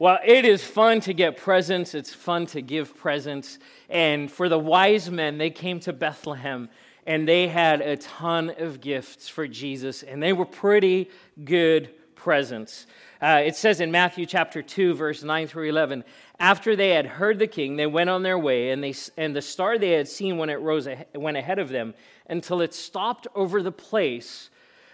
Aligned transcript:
Well, 0.00 0.18
it 0.24 0.46
is 0.46 0.64
fun 0.64 1.00
to 1.00 1.12
get 1.12 1.36
presents. 1.36 1.94
It's 1.94 2.14
fun 2.14 2.46
to 2.46 2.62
give 2.62 2.96
presents. 2.96 3.58
And 3.90 4.32
for 4.32 4.48
the 4.48 4.58
wise 4.58 5.10
men, 5.10 5.36
they 5.36 5.50
came 5.50 5.78
to 5.80 5.92
Bethlehem 5.92 6.70
and 7.06 7.28
they 7.28 7.48
had 7.48 7.82
a 7.82 7.98
ton 7.98 8.50
of 8.56 8.80
gifts 8.80 9.28
for 9.28 9.46
Jesus, 9.46 10.02
and 10.02 10.22
they 10.22 10.32
were 10.32 10.46
pretty 10.46 11.10
good 11.44 11.90
presents. 12.14 12.86
Uh, 13.20 13.42
it 13.44 13.56
says 13.56 13.80
in 13.82 13.90
Matthew 13.90 14.24
chapter 14.24 14.62
2, 14.62 14.94
verse 14.94 15.22
9 15.22 15.46
through 15.46 15.68
11, 15.68 16.04
after 16.38 16.74
they 16.76 16.90
had 16.90 17.04
heard 17.04 17.38
the 17.38 17.46
king, 17.46 17.76
they 17.76 17.86
went 17.86 18.08
on 18.08 18.22
their 18.22 18.38
way, 18.38 18.70
and, 18.70 18.82
they, 18.82 18.94
and 19.18 19.36
the 19.36 19.42
star 19.42 19.76
they 19.76 19.90
had 19.90 20.08
seen 20.08 20.38
when 20.38 20.48
it 20.48 20.60
rose 20.60 20.88
went 21.14 21.36
ahead 21.36 21.58
of 21.58 21.68
them 21.68 21.92
until 22.26 22.62
it 22.62 22.72
stopped 22.72 23.26
over 23.34 23.62
the 23.62 23.72
place 23.72 24.48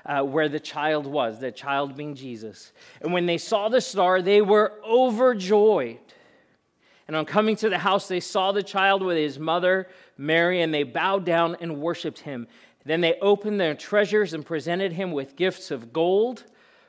uh, 0.07 0.23
where 0.23 0.49
the 0.49 0.61
child 0.61 1.07
was, 1.07 1.41
the 1.41 1.51
child 1.51 1.97
being 1.97 2.15
Jesus. 2.15 2.73
And 3.01 3.13
when 3.13 3.27
they 3.27 3.39
saw 3.39 3.69
the 3.69 3.81
star, 3.81 4.23
they 4.23 4.41
were 4.41 4.73
overjoyed. 4.85 5.99
And 7.09 7.17
on 7.17 7.25
coming 7.25 7.57
to 7.57 7.69
the 7.69 7.79
house, 7.79 8.09
they 8.09 8.21
saw 8.21 8.53
the 8.53 8.63
child 8.63 9.03
with 9.03 9.17
his 9.17 9.39
mother, 9.39 9.89
Mary, 10.17 10.63
and 10.63 10.73
they 10.73 10.83
bowed 10.85 11.25
down 11.25 11.57
and 11.61 11.81
worshiped 11.81 12.21
him. 12.21 12.47
Then 12.85 13.01
they 13.01 13.15
opened 13.21 13.61
their 13.61 13.75
treasures 13.75 14.33
and 14.33 14.47
presented 14.47 14.93
him 14.93 15.11
with 15.11 15.37
gifts 15.37 15.71
of 15.71 15.93
gold, 15.93 16.45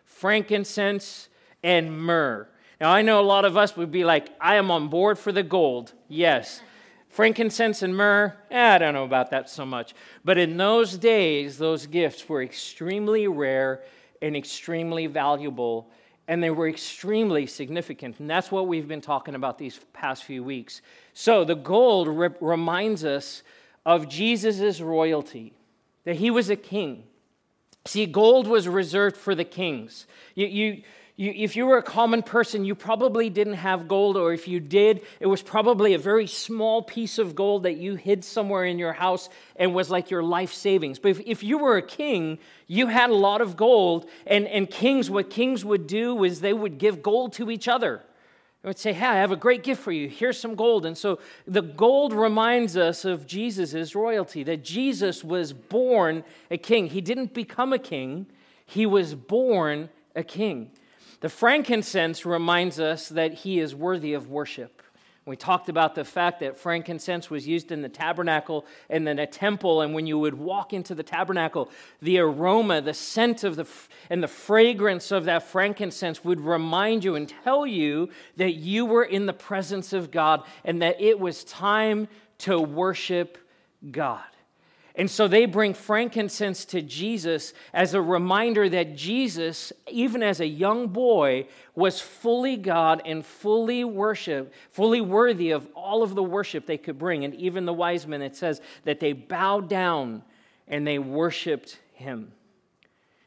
frankincense, 0.06 1.30
and 1.64 2.00
myrrh. 2.00 2.48
Now, 2.80 2.92
I 2.92 3.02
know 3.02 3.20
a 3.20 3.26
lot 3.26 3.46
of 3.46 3.58
us 3.58 3.76
would 3.76 3.92
be 3.92 4.04
like, 4.04 4.30
I 4.40 4.56
am 4.56 4.70
on 4.70 4.90
board 4.90 5.18
for 5.18 5.32
the 5.32 5.42
gold. 5.42 5.94
Yes. 6.08 6.62
Frankincense 7.10 7.82
and 7.82 7.96
myrrh, 7.96 8.36
eh, 8.52 8.76
I 8.76 8.78
don't 8.78 8.94
know 8.94 9.04
about 9.04 9.32
that 9.32 9.50
so 9.50 9.66
much. 9.66 9.94
But 10.24 10.38
in 10.38 10.58
those 10.58 10.98
days, 10.98 11.58
those 11.58 11.88
gifts 11.88 12.28
were 12.28 12.44
extremely 12.44 13.28
rare 13.28 13.84
and 14.22 14.36
extremely 14.36 15.08
valuable, 15.08 15.90
and 16.28 16.44
they 16.44 16.50
were 16.50 16.68
extremely 16.68 17.46
significant. 17.46 18.20
And 18.20 18.30
that's 18.30 18.52
what 18.52 18.68
we've 18.68 18.88
been 18.88 19.02
talking 19.02 19.36
about 19.36 19.58
these 19.58 19.80
past 19.94 20.24
few 20.24 20.44
weeks. 20.44 20.82
So 21.14 21.44
the 21.44 21.56
gold 21.56 22.08
re- 22.08 22.30
reminds 22.40 23.04
us 23.04 23.44
of 23.86 24.10
Jesus' 24.10 24.82
royalty, 24.82 25.54
that 26.04 26.18
he 26.18 26.30
was 26.30 26.50
a 26.50 26.56
king. 26.56 27.04
See, 27.86 28.06
gold 28.06 28.48
was 28.48 28.68
reserved 28.68 29.16
for 29.16 29.34
the 29.34 29.46
kings. 29.46 30.08
You, 30.36 30.48
you, 30.48 30.84
you, 31.18 31.34
if 31.36 31.56
you 31.56 31.66
were 31.66 31.80
a 31.80 31.84
common 31.84 32.22
person, 32.22 32.64
you 32.64 32.76
probably 32.76 33.32
didn't 33.32 33.56
have 33.56 33.88
gold, 33.88 34.18
or 34.18 34.34
if 34.34 34.48
you 34.48 34.60
did, 34.60 35.02
it 35.20 35.26
was 35.26 35.42
probably 35.42 35.96
a 35.96 36.00
very 36.00 36.28
small 36.28 36.84
piece 36.84 37.18
of 37.18 37.34
gold 37.34 37.64
that 37.64 37.78
you 37.78 37.96
hid 37.96 38.24
somewhere 38.24 38.66
in 38.66 38.78
your 38.78 38.94
house 38.94 39.28
and 39.56 39.74
was 39.74 39.90
like 39.90 40.12
your 40.12 40.22
life 40.22 40.54
savings. 40.54 41.00
But 41.00 41.10
if, 41.10 41.22
if 41.26 41.44
you 41.44 41.58
were 41.58 41.76
a 41.76 41.82
king, 41.82 42.38
you 42.68 42.86
had 42.86 43.10
a 43.10 43.16
lot 43.16 43.42
of 43.42 43.58
gold, 43.58 44.08
and, 44.28 44.48
and 44.48 44.70
kings, 44.70 45.10
what 45.10 45.32
kings 45.32 45.66
would 45.66 45.88
do 45.88 46.14
was 46.14 46.40
they 46.40 46.54
would 46.54 46.78
give 46.78 47.02
gold 47.02 47.34
to 47.34 47.50
each 47.50 47.68
other. 47.68 48.04
They 48.62 48.70
would 48.70 48.78
say, 48.78 48.94
Hey, 48.94 49.08
I 49.08 49.16
have 49.16 49.32
a 49.32 49.36
great 49.36 49.64
gift 49.64 49.82
for 49.82 49.92
you. 49.92 50.08
Here's 50.10 50.40
some 50.40 50.54
gold. 50.54 50.86
And 50.86 50.96
so 50.96 51.18
the 51.48 51.64
gold 51.64 52.14
reminds 52.14 52.78
us 52.78 53.06
of 53.06 53.26
Jesus' 53.26 53.96
royalty, 53.96 54.44
that 54.44 54.64
Jesus 54.64 55.24
was 55.24 55.52
born 55.52 56.24
a 56.52 56.58
king. 56.60 56.88
He 56.88 57.02
didn't 57.02 57.34
become 57.34 57.74
a 57.74 57.80
king, 57.80 58.28
he 58.68 58.86
was 58.86 59.16
born 59.16 59.90
a 60.16 60.24
king. 60.24 60.70
The 61.20 61.30
frankincense 61.30 62.26
reminds 62.26 62.80
us 62.80 63.10
that 63.10 63.34
he 63.34 63.60
is 63.60 63.74
worthy 63.74 64.14
of 64.14 64.30
worship. 64.30 64.84
We 65.26 65.36
talked 65.36 65.68
about 65.68 65.94
the 65.94 66.06
fact 66.06 66.40
that 66.40 66.56
frankincense 66.56 67.30
was 67.30 67.46
used 67.46 67.74
in 67.74 67.82
the 67.82 67.90
tabernacle 67.90 68.66
and 68.90 69.06
then 69.06 69.20
a 69.20 69.28
temple, 69.28 69.82
and 69.82 69.94
when 69.94 70.08
you 70.08 70.18
would 70.18 70.36
walk 70.36 70.72
into 70.72 70.96
the 70.96 71.04
tabernacle, 71.04 71.70
the 72.02 72.20
aroma, 72.20 72.80
the 72.80 72.94
scent 72.94 73.44
of 73.44 73.58
the 73.58 73.68
and 74.10 74.24
the 74.24 74.30
fragrance 74.30 75.12
of 75.12 75.26
that 75.26 75.44
frankincense 75.44 76.24
would 76.24 76.40
remind 76.40 77.04
you 77.04 77.16
and 77.16 77.28
tell 77.44 77.68
you 77.68 78.10
that 78.38 78.54
you 78.54 78.86
were 78.86 79.04
in 79.04 79.26
the 79.26 79.34
presence 79.34 79.92
of 79.92 80.12
God 80.12 80.44
and 80.64 80.82
that 80.82 81.02
it 81.02 81.20
was 81.20 81.44
time 81.44 82.08
to 82.40 82.58
worship 82.58 83.38
God. 83.92 84.24
And 84.98 85.12
so 85.12 85.28
they 85.28 85.46
bring 85.46 85.76
frankincense 85.76 86.66
to 86.66 86.82
Jesus 86.82 87.54
as 87.72 87.94
a 87.94 88.02
reminder 88.02 88.68
that 88.68 88.96
Jesus, 88.96 89.72
even 89.92 90.24
as 90.24 90.40
a 90.40 90.48
young 90.48 90.88
boy, 90.88 91.48
was 91.76 92.02
fully 92.02 92.58
God 92.58 93.04
and 93.06 93.24
fully 93.24 93.84
worship, 93.84 94.52
fully 94.72 95.00
worthy 95.00 95.52
of 95.52 95.68
all 95.76 96.02
of 96.02 96.16
the 96.16 96.24
worship 96.24 96.66
they 96.66 96.80
could 96.80 96.98
bring. 96.98 97.24
And 97.24 97.36
even 97.36 97.66
the 97.66 97.74
wise 97.74 98.08
men, 98.08 98.24
it 98.24 98.36
says 98.36 98.60
that 98.86 99.00
they 99.00 99.14
bowed 99.14 99.70
down 99.70 100.24
and 100.68 100.86
they 100.86 100.98
worshiped 100.98 101.78
him. 101.94 102.32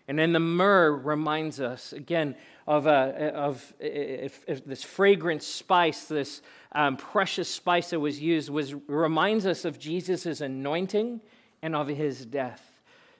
And 0.09 0.19
then 0.19 0.33
the 0.33 0.41
myrrh 0.41 0.91
reminds 0.91 1.61
us 1.61 1.93
again 1.93 2.35
of, 2.67 2.89
uh, 2.89 3.13
of 3.33 3.73
this 3.79 4.83
fragrant 4.83 5.45
spice, 5.45 6.07
this 6.07 6.43
um, 6.73 6.97
precious 6.97 7.49
spice 7.49 7.91
that 7.91 8.01
was 8.01 8.21
used, 8.21 8.51
was 8.51 8.75
reminds 8.89 9.47
us 9.47 9.65
of 9.65 9.79
Jesus' 9.79 10.41
anointing 10.41 11.21
and 11.63 11.75
of 11.77 11.89
his 11.89 12.25
death. 12.27 12.67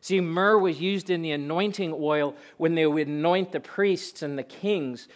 See, 0.01 0.21
myrrh 0.21 0.59
was 0.59 0.81
used 0.81 1.11
in 1.11 1.23
the 1.23 1.33
anointing 1.33 1.95
oil 1.97 2.35
when 2.57 2.75
they 2.75 2.87
would 2.87 3.07
anoint 3.07 3.53
the 3.53 3.61
priests 3.61 4.23
and 4.23 4.39
the 4.39 4.43
kings. 4.43 5.09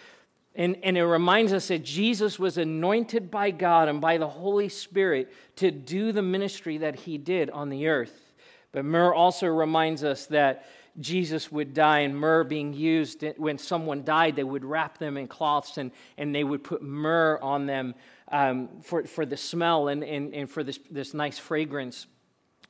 And, 0.54 0.76
and 0.82 0.96
it 0.96 1.04
reminds 1.04 1.52
us 1.52 1.68
that 1.68 1.84
Jesus 1.84 2.38
was 2.38 2.58
anointed 2.58 3.30
by 3.30 3.50
God 3.50 3.88
and 3.88 4.00
by 4.00 4.18
the 4.18 4.28
Holy 4.28 4.68
Spirit 4.68 5.32
to 5.56 5.70
do 5.70 6.12
the 6.12 6.22
ministry 6.22 6.78
that 6.78 6.94
he 6.94 7.18
did 7.18 7.50
on 7.50 7.70
the 7.70 7.88
earth. 7.88 8.32
But 8.72 8.84
myrrh 8.84 9.14
also 9.14 9.46
reminds 9.46 10.04
us 10.04 10.26
that 10.26 10.66
Jesus 11.00 11.50
would 11.50 11.74
die, 11.74 12.00
and 12.00 12.16
myrrh 12.16 12.44
being 12.44 12.72
used 12.72 13.24
when 13.36 13.58
someone 13.58 14.04
died, 14.04 14.36
they 14.36 14.44
would 14.44 14.64
wrap 14.64 14.98
them 14.98 15.16
in 15.16 15.26
cloths 15.26 15.76
and, 15.76 15.90
and 16.16 16.32
they 16.32 16.44
would 16.44 16.62
put 16.62 16.82
myrrh 16.82 17.38
on 17.42 17.66
them 17.66 17.94
um, 18.30 18.68
for, 18.82 19.04
for 19.04 19.26
the 19.26 19.36
smell 19.36 19.88
and, 19.88 20.04
and, 20.04 20.34
and 20.34 20.48
for 20.48 20.62
this, 20.62 20.78
this 20.90 21.14
nice 21.14 21.38
fragrance. 21.38 22.06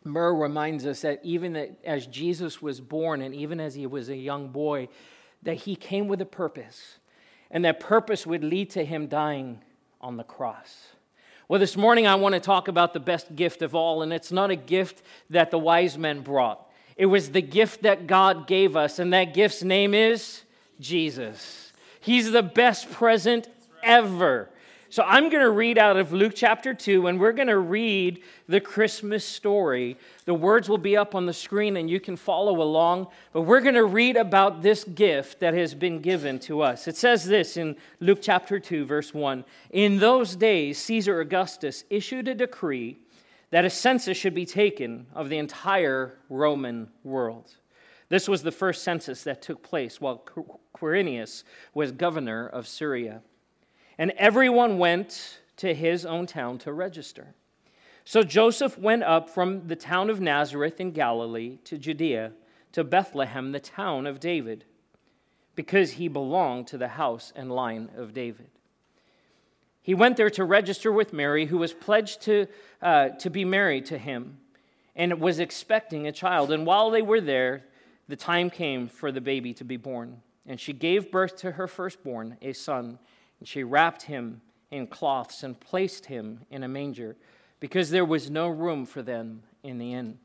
Myrrh 0.04 0.34
reminds 0.34 0.86
us 0.86 1.00
that 1.00 1.20
even 1.22 1.54
that 1.54 1.78
as 1.84 2.06
Jesus 2.06 2.60
was 2.60 2.80
born 2.80 3.22
and 3.22 3.34
even 3.34 3.58
as 3.58 3.74
he 3.74 3.86
was 3.86 4.10
a 4.10 4.16
young 4.16 4.48
boy, 4.48 4.88
that 5.42 5.54
he 5.54 5.74
came 5.76 6.08
with 6.08 6.20
a 6.20 6.26
purpose, 6.26 6.98
and 7.50 7.64
that 7.64 7.80
purpose 7.80 8.26
would 8.26 8.44
lead 8.44 8.70
to 8.70 8.84
him 8.84 9.06
dying 9.06 9.60
on 10.00 10.16
the 10.16 10.24
cross. 10.24 10.88
Well, 11.48 11.60
this 11.60 11.76
morning 11.76 12.06
I 12.06 12.14
want 12.14 12.34
to 12.34 12.40
talk 12.40 12.68
about 12.68 12.92
the 12.92 13.00
best 13.00 13.34
gift 13.34 13.62
of 13.62 13.74
all, 13.74 14.02
and 14.02 14.12
it's 14.12 14.32
not 14.32 14.50
a 14.50 14.56
gift 14.56 15.02
that 15.30 15.50
the 15.50 15.58
wise 15.58 15.96
men 15.96 16.20
brought. 16.20 16.70
It 16.96 17.06
was 17.06 17.30
the 17.30 17.42
gift 17.42 17.82
that 17.82 18.06
God 18.06 18.46
gave 18.46 18.76
us, 18.76 18.98
and 18.98 19.12
that 19.12 19.34
gift's 19.34 19.62
name 19.62 19.94
is 19.94 20.42
Jesus. 20.80 21.72
He's 22.00 22.30
the 22.30 22.42
best 22.42 22.90
present 22.90 23.48
ever. 23.82 24.50
So 24.94 25.02
I'm 25.02 25.28
going 25.28 25.42
to 25.42 25.50
read 25.50 25.76
out 25.76 25.96
of 25.96 26.12
Luke 26.12 26.34
chapter 26.36 26.72
2, 26.72 27.08
and 27.08 27.18
we're 27.18 27.32
going 27.32 27.48
to 27.48 27.58
read 27.58 28.22
the 28.46 28.60
Christmas 28.60 29.24
story. 29.24 29.96
The 30.24 30.34
words 30.34 30.68
will 30.68 30.78
be 30.78 30.96
up 30.96 31.16
on 31.16 31.26
the 31.26 31.32
screen, 31.32 31.76
and 31.78 31.90
you 31.90 31.98
can 31.98 32.14
follow 32.14 32.62
along. 32.62 33.08
But 33.32 33.40
we're 33.40 33.60
going 33.60 33.74
to 33.74 33.86
read 33.86 34.16
about 34.16 34.62
this 34.62 34.84
gift 34.84 35.40
that 35.40 35.52
has 35.52 35.74
been 35.74 35.98
given 35.98 36.38
to 36.42 36.60
us. 36.60 36.86
It 36.86 36.96
says 36.96 37.24
this 37.24 37.56
in 37.56 37.74
Luke 37.98 38.20
chapter 38.22 38.60
2, 38.60 38.84
verse 38.84 39.12
1 39.12 39.44
In 39.72 39.98
those 39.98 40.36
days, 40.36 40.78
Caesar 40.78 41.18
Augustus 41.18 41.82
issued 41.90 42.28
a 42.28 42.34
decree 42.36 42.96
that 43.50 43.64
a 43.64 43.70
census 43.70 44.16
should 44.16 44.32
be 44.32 44.46
taken 44.46 45.08
of 45.12 45.28
the 45.28 45.38
entire 45.38 46.20
Roman 46.28 46.88
world. 47.02 47.52
This 48.10 48.28
was 48.28 48.44
the 48.44 48.52
first 48.52 48.84
census 48.84 49.24
that 49.24 49.42
took 49.42 49.60
place 49.60 50.00
while 50.00 50.24
Quirinius 50.72 51.42
was 51.74 51.90
governor 51.90 52.46
of 52.46 52.68
Syria 52.68 53.22
and 53.98 54.12
everyone 54.16 54.78
went 54.78 55.38
to 55.56 55.74
his 55.74 56.04
own 56.04 56.26
town 56.26 56.58
to 56.58 56.72
register. 56.72 57.34
So 58.04 58.22
Joseph 58.22 58.78
went 58.78 59.02
up 59.02 59.30
from 59.30 59.66
the 59.66 59.76
town 59.76 60.10
of 60.10 60.20
Nazareth 60.20 60.80
in 60.80 60.90
Galilee 60.90 61.58
to 61.64 61.78
Judea, 61.78 62.32
to 62.72 62.84
Bethlehem, 62.84 63.52
the 63.52 63.60
town 63.60 64.06
of 64.06 64.20
David, 64.20 64.64
because 65.54 65.92
he 65.92 66.08
belonged 66.08 66.66
to 66.68 66.78
the 66.78 66.88
house 66.88 67.32
and 67.34 67.50
line 67.50 67.88
of 67.96 68.12
David. 68.12 68.48
He 69.80 69.94
went 69.94 70.16
there 70.16 70.30
to 70.30 70.44
register 70.44 70.90
with 70.90 71.12
Mary, 71.12 71.46
who 71.46 71.58
was 71.58 71.72
pledged 71.72 72.22
to, 72.22 72.46
uh, 72.82 73.10
to 73.10 73.30
be 73.30 73.44
married 73.44 73.86
to 73.86 73.98
him 73.98 74.38
and 74.96 75.20
was 75.20 75.38
expecting 75.38 76.06
a 76.06 76.12
child. 76.12 76.50
And 76.50 76.66
while 76.66 76.90
they 76.90 77.02
were 77.02 77.20
there, 77.20 77.64
the 78.08 78.16
time 78.16 78.50
came 78.50 78.88
for 78.88 79.12
the 79.12 79.20
baby 79.20 79.54
to 79.54 79.64
be 79.64 79.76
born. 79.76 80.22
And 80.46 80.60
she 80.60 80.72
gave 80.72 81.10
birth 81.10 81.36
to 81.36 81.52
her 81.52 81.66
firstborn, 81.66 82.36
a 82.42 82.52
son. 82.52 82.98
She 83.44 83.62
wrapped 83.62 84.02
him 84.02 84.40
in 84.70 84.86
cloths 84.86 85.42
and 85.42 85.58
placed 85.58 86.06
him 86.06 86.40
in 86.50 86.62
a 86.62 86.68
manger 86.68 87.16
because 87.60 87.90
there 87.90 88.04
was 88.04 88.30
no 88.30 88.48
room 88.48 88.86
for 88.86 89.02
them 89.02 89.42
in 89.62 89.78
the 89.78 89.92
inn. 89.92 90.18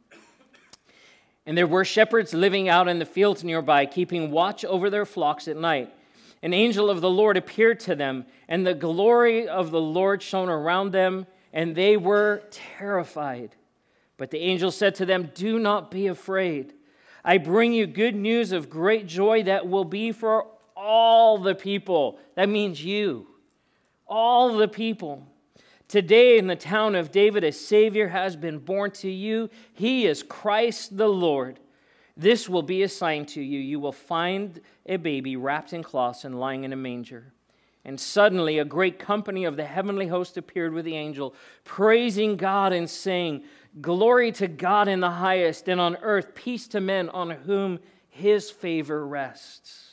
And 1.45 1.57
there 1.57 1.67
were 1.67 1.85
shepherds 1.85 2.33
living 2.33 2.69
out 2.69 2.87
in 2.87 2.99
the 2.99 3.05
fields 3.05 3.43
nearby, 3.43 3.85
keeping 3.85 4.31
watch 4.31 4.63
over 4.65 4.89
their 4.89 5.05
flocks 5.05 5.47
at 5.47 5.57
night. 5.57 5.93
An 6.41 6.53
angel 6.53 6.89
of 6.89 7.01
the 7.01 7.09
Lord 7.09 7.37
appeared 7.37 7.79
to 7.81 7.95
them, 7.95 8.25
and 8.47 8.65
the 8.65 8.73
glory 8.73 9.47
of 9.47 9.71
the 9.71 9.81
Lord 9.81 10.21
shone 10.21 10.49
around 10.49 10.91
them, 10.91 11.27
and 11.51 11.75
they 11.75 11.97
were 11.97 12.43
terrified. 12.51 13.55
But 14.17 14.31
the 14.31 14.39
angel 14.39 14.71
said 14.71 14.95
to 14.95 15.05
them, 15.05 15.31
Do 15.33 15.59
not 15.59 15.91
be 15.91 16.07
afraid. 16.07 16.73
I 17.25 17.37
bring 17.37 17.73
you 17.73 17.87
good 17.87 18.15
news 18.15 18.51
of 18.51 18.69
great 18.69 19.07
joy 19.07 19.43
that 19.43 19.67
will 19.67 19.85
be 19.85 20.11
for 20.11 20.47
all 20.79 21.37
the 21.37 21.55
people. 21.55 22.19
That 22.35 22.49
means 22.49 22.83
you. 22.83 23.27
all 24.07 24.57
the 24.57 24.67
people. 24.67 25.27
Today, 25.87 26.37
in 26.37 26.47
the 26.47 26.55
town 26.55 26.95
of 26.95 27.11
David, 27.11 27.43
a 27.43 27.51
Savior 27.51 28.07
has 28.07 28.35
been 28.35 28.59
born 28.59 28.91
to 28.91 29.09
you. 29.09 29.49
He 29.73 30.05
is 30.05 30.23
Christ 30.23 30.97
the 30.97 31.07
Lord. 31.07 31.59
This 32.15 32.49
will 32.49 32.63
be 32.63 32.83
a 32.83 32.89
sign 32.89 33.25
to 33.27 33.41
you. 33.41 33.59
You 33.59 33.79
will 33.79 33.91
find 33.91 34.61
a 34.85 34.97
baby 34.97 35.35
wrapped 35.35 35.73
in 35.73 35.83
cloths 35.83 36.25
and 36.25 36.39
lying 36.39 36.63
in 36.63 36.73
a 36.73 36.75
manger. 36.75 37.33
And 37.85 37.99
suddenly, 37.99 38.59
a 38.59 38.65
great 38.65 38.99
company 38.99 39.45
of 39.45 39.57
the 39.57 39.65
heavenly 39.65 40.07
host 40.07 40.37
appeared 40.37 40.73
with 40.73 40.85
the 40.85 40.95
angel, 40.95 41.33
praising 41.63 42.35
God 42.35 42.73
and 42.73 42.89
saying, 42.89 43.43
Glory 43.81 44.31
to 44.33 44.47
God 44.47 44.87
in 44.87 44.99
the 44.99 45.09
highest, 45.09 45.67
and 45.67 45.79
on 45.79 45.95
earth 45.97 46.35
peace 46.35 46.67
to 46.69 46.81
men 46.81 47.09
on 47.09 47.29
whom 47.31 47.79
his 48.09 48.51
favor 48.51 49.07
rests. 49.07 49.88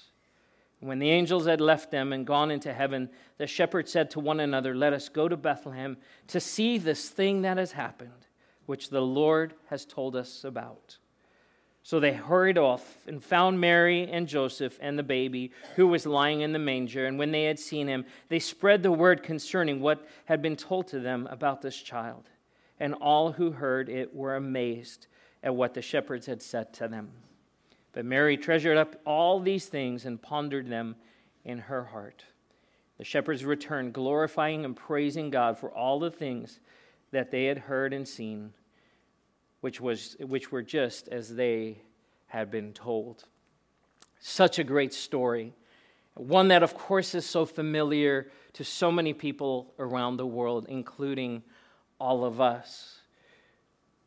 When 0.81 0.99
the 0.99 1.11
angels 1.11 1.47
had 1.47 1.61
left 1.61 1.91
them 1.91 2.13
and 2.13 2.27
gone 2.27 2.51
into 2.51 2.73
heaven, 2.73 3.09
the 3.39 3.47
shepherds 3.47 3.91
said 3.91 4.11
to 4.11 4.21
one 4.21 4.41
another, 4.41 4.75
Let 4.75 4.93
us 4.93 5.09
go 5.09 5.29
to 5.29 5.37
Bethlehem 5.37 5.97
to 6.29 6.41
see 6.41 6.79
this 6.79 7.09
thing 7.09 7.43
that 7.43 7.57
has 7.57 7.73
happened, 7.73 8.27
which 8.67 8.91
the 8.91 9.01
Lord 9.01 9.55
has 9.69 9.87
told 9.87 10.15
us 10.15 10.45
about. 10.45 10.99
So 11.83 12.01
they 12.01 12.13
hurried 12.13 12.59
off 12.59 13.07
and 13.07 13.23
found 13.23 13.61
Mary 13.61 14.11
and 14.11 14.27
Joseph 14.27 14.77
and 14.83 14.99
the 14.99 15.05
baby 15.05 15.53
who 15.77 15.87
was 15.87 16.05
lying 16.05 16.41
in 16.41 16.53
the 16.53 16.59
manger. 16.59 17.07
And 17.07 17.17
when 17.17 17.31
they 17.31 17.45
had 17.45 17.61
seen 17.61 17.87
him, 17.87 18.05
they 18.29 18.41
spread 18.41 18.83
the 18.83 18.91
word 18.91 19.23
concerning 19.23 19.81
what 19.81 20.05
had 20.25 20.43
been 20.43 20.57
told 20.57 20.89
to 20.89 20.99
them 20.99 21.29
about 21.31 21.63
this 21.63 21.77
child. 21.77 22.29
And 22.81 22.93
all 22.95 23.31
who 23.31 23.53
heard 23.53 23.89
it 23.89 24.13
were 24.13 24.35
amazed 24.35 25.07
at 25.45 25.55
what 25.55 25.75
the 25.75 25.81
shepherds 25.81 26.27
had 26.27 26.43
said 26.43 26.73
to 26.75 26.89
them. 26.89 27.13
But 27.97 28.05
Mary 28.05 28.37
treasured 28.37 28.77
up 28.77 29.01
all 29.07 29.41
these 29.41 29.65
things 29.65 30.05
and 30.05 30.21
pondered 30.21 30.69
them 30.69 30.97
in 31.47 31.61
her 31.61 31.83
heart. 31.83 32.25
The 32.99 33.05
shepherds 33.05 33.43
returned, 33.43 33.95
glorifying 33.95 34.67
and 34.67 34.77
praising 34.77 35.31
God 35.31 35.59
for 35.59 35.71
all 35.71 35.99
the 35.99 36.11
things 36.11 36.61
that 37.13 37.31
they 37.31 37.47
had 37.47 37.57
heard 37.57 37.95
and 37.95 38.07
seen, 38.07 38.53
which, 39.63 39.81
was, 39.81 40.15
which 40.21 40.53
were 40.53 40.61
just 40.61 41.09
as 41.09 41.37
they 41.37 41.79
had 42.27 42.51
been 42.51 42.75
told. 42.75 43.25
Such 44.21 44.59
a 44.59 44.65
great 44.65 44.93
story. 44.93 45.55
One 46.13 46.49
that, 46.49 46.63
of 46.63 46.75
course, 46.75 47.15
is 47.15 47.25
so 47.25 47.47
familiar 47.47 48.31
to 48.53 48.63
so 48.63 48.93
many 48.93 49.15
people 49.15 49.73
around 49.79 50.19
the 50.19 50.27
world, 50.27 50.67
including 50.69 51.43
all 51.99 52.27
of 52.27 52.43
us. 52.43 52.96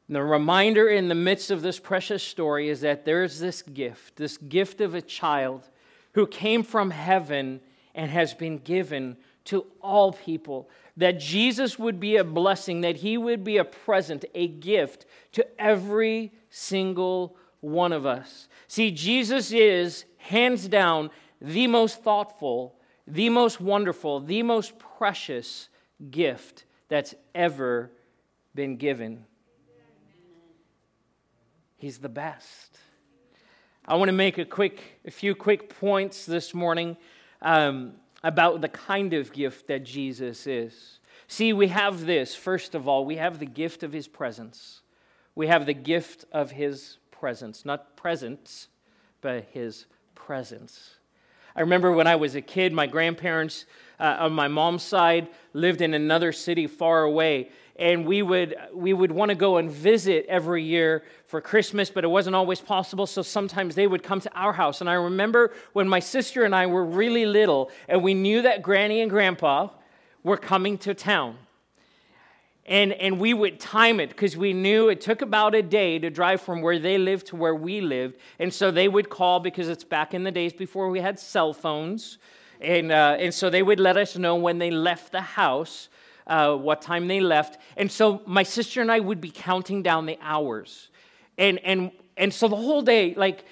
The 0.10 0.24
reminder 0.24 0.90
in 0.90 1.08
the 1.08 1.16
midst 1.16 1.52
of 1.52 1.62
this 1.62 1.80
precious 1.80 2.24
story 2.24 2.70
is 2.70 2.82
that 2.82 3.06
there's 3.06 3.40
this 3.40 3.62
gift, 3.62 4.16
this 4.16 4.38
gift 4.38 4.82
of 4.82 4.96
a 4.96 5.04
child 5.04 5.70
who 6.14 6.26
came 6.26 6.64
from 6.64 6.90
heaven 6.90 7.62
and 7.94 8.10
has 8.10 8.34
been 8.34 8.58
given 8.58 9.18
to 9.46 9.68
all 9.82 10.14
people. 10.14 10.68
That 10.98 11.20
Jesus 11.20 11.78
would 11.78 12.00
be 12.00 12.18
a 12.18 12.24
blessing, 12.24 12.82
that 12.82 12.98
he 12.98 13.20
would 13.20 13.44
be 13.44 13.58
a 13.58 13.64
present, 13.64 14.26
a 14.34 14.48
gift 14.48 15.06
to 15.34 15.46
every 15.62 16.34
single 16.50 17.38
one 17.62 17.92
of 17.92 18.08
us. 18.08 18.48
See, 18.68 18.90
Jesus 18.90 19.52
is 19.52 20.06
hands 20.18 20.68
down 20.68 21.12
the 21.40 21.68
most 21.68 22.04
thoughtful, 22.04 22.76
the 23.06 23.30
most 23.30 23.62
wonderful, 23.62 24.20
the 24.20 24.42
most 24.42 24.80
precious 24.80 25.70
gift 26.10 26.66
that's 26.88 27.14
ever 27.36 27.92
been 28.56 28.78
given. 28.78 29.26
He's 31.80 32.00
the 32.00 32.10
best. 32.10 32.78
I 33.86 33.96
want 33.96 34.10
to 34.10 34.14
make 34.14 34.38
a 34.38 34.44
quick, 34.44 35.00
a 35.06 35.12
few 35.12 35.34
quick 35.34 35.80
points 35.80 36.26
this 36.26 36.54
morning 36.54 36.98
um, 37.42 37.94
about 38.22 38.60
the 38.60 38.68
kind 38.68 39.14
of 39.14 39.32
gift 39.32 39.68
that 39.68 39.86
Jesus 39.86 40.46
is. 40.46 41.00
See, 41.30 41.54
we 41.54 41.70
have 41.70 42.06
this. 42.06 42.36
First 42.36 42.76
of 42.76 42.90
all, 42.90 43.06
we 43.06 43.16
have 43.16 43.40
the 43.40 43.46
gift 43.46 43.82
of 43.82 43.94
His 43.94 44.10
presence. 44.10 44.82
We 45.36 45.48
have 45.48 45.66
the 45.66 45.74
gift 45.74 46.26
of 46.34 46.52
His 46.52 46.98
presence, 47.12 47.64
not 47.64 47.96
presence, 47.96 48.68
but 49.22 49.46
His 49.52 49.86
presence. 50.16 50.98
I 51.56 51.62
remember 51.62 51.94
when 51.94 52.08
I 52.08 52.18
was 52.18 52.36
a 52.36 52.42
kid, 52.42 52.74
my 52.74 52.88
grandparents 52.88 53.66
uh, 54.02 54.18
on 54.20 54.34
my 54.34 54.50
mom's 54.50 54.84
side 54.84 55.30
lived 55.54 55.80
in 55.80 55.94
another 55.94 56.34
city 56.34 56.68
far 56.68 57.04
away, 57.04 57.52
and 57.80 58.06
we 58.06 58.22
would 58.22 58.56
we 58.74 58.92
would 58.92 59.12
want 59.12 59.30
to 59.30 59.36
go 59.36 59.58
and 59.58 59.72
visit 59.72 60.26
every 60.28 60.64
year 60.64 61.04
for 61.26 61.40
Christmas, 61.40 61.90
but 61.90 62.04
it 62.04 62.10
wasn't 62.10 62.36
always 62.36 62.60
possible. 62.60 63.08
So 63.08 63.22
sometimes 63.22 63.74
they 63.74 63.88
would 63.88 64.04
come 64.04 64.20
to 64.20 64.32
our 64.36 64.54
house. 64.54 64.82
And 64.82 64.90
I 64.90 64.94
remember 64.94 65.54
when 65.74 65.88
my 65.88 66.00
sister 66.00 66.44
and 66.44 66.54
I 66.54 66.68
were 66.68 66.84
really 66.84 67.26
little, 67.26 67.72
and 67.88 68.04
we 68.04 68.14
knew 68.14 68.42
that 68.42 68.62
Granny 68.62 69.02
and 69.02 69.10
Grandpa 69.10 69.70
were 70.24 70.38
coming 70.38 70.78
to 70.80 70.94
town. 70.94 71.38
And, 72.66 72.94
and 72.94 73.20
we 73.20 73.34
would 73.34 73.60
time 73.60 74.00
it 74.00 74.10
because 74.10 74.38
we 74.38 74.54
knew 74.54 74.90
it 74.90 75.02
took 75.02 75.24
about 75.24 75.56
a 75.56 75.64
day 75.64 75.98
to 75.98 76.12
drive 76.12 76.40
from 76.40 76.62
where 76.62 76.78
they 76.78 77.00
lived 77.00 77.28
to 77.28 77.36
where 77.36 77.56
we 77.56 77.82
lived. 77.82 78.18
And 78.38 78.54
so 78.54 78.70
they 78.70 78.88
would 78.88 79.10
call 79.10 79.40
because 79.40 79.70
it's 79.70 79.84
back 79.84 80.14
in 80.14 80.24
the 80.24 80.32
days 80.32 80.54
before 80.54 80.90
we 80.90 81.00
had 81.00 81.20
cell 81.20 81.52
phones. 81.52 82.20
And, 82.62 82.92
uh, 82.92 83.18
and 83.18 83.34
so 83.34 83.50
they 83.50 83.64
would 83.64 83.80
let 83.80 83.98
us 83.98 84.18
know 84.18 84.36
when 84.36 84.60
they 84.60 84.70
left 84.70 85.12
the 85.12 85.22
house 85.22 85.90
uh, 86.30 86.56
what 86.56 86.82
time 86.82 87.08
they 87.08 87.20
left. 87.20 87.58
And 87.76 87.92
so 87.92 88.22
my 88.26 88.44
sister 88.44 88.82
and 88.82 88.92
I 88.92 89.00
would 89.00 89.20
be 89.20 89.32
counting 89.32 89.84
down 89.84 90.06
the 90.06 90.18
hours. 90.22 90.90
And, 91.38 91.60
and, 91.66 91.92
and 92.16 92.34
so 92.34 92.48
the 92.48 92.56
whole 92.56 92.82
day, 92.82 93.14
like, 93.16 93.44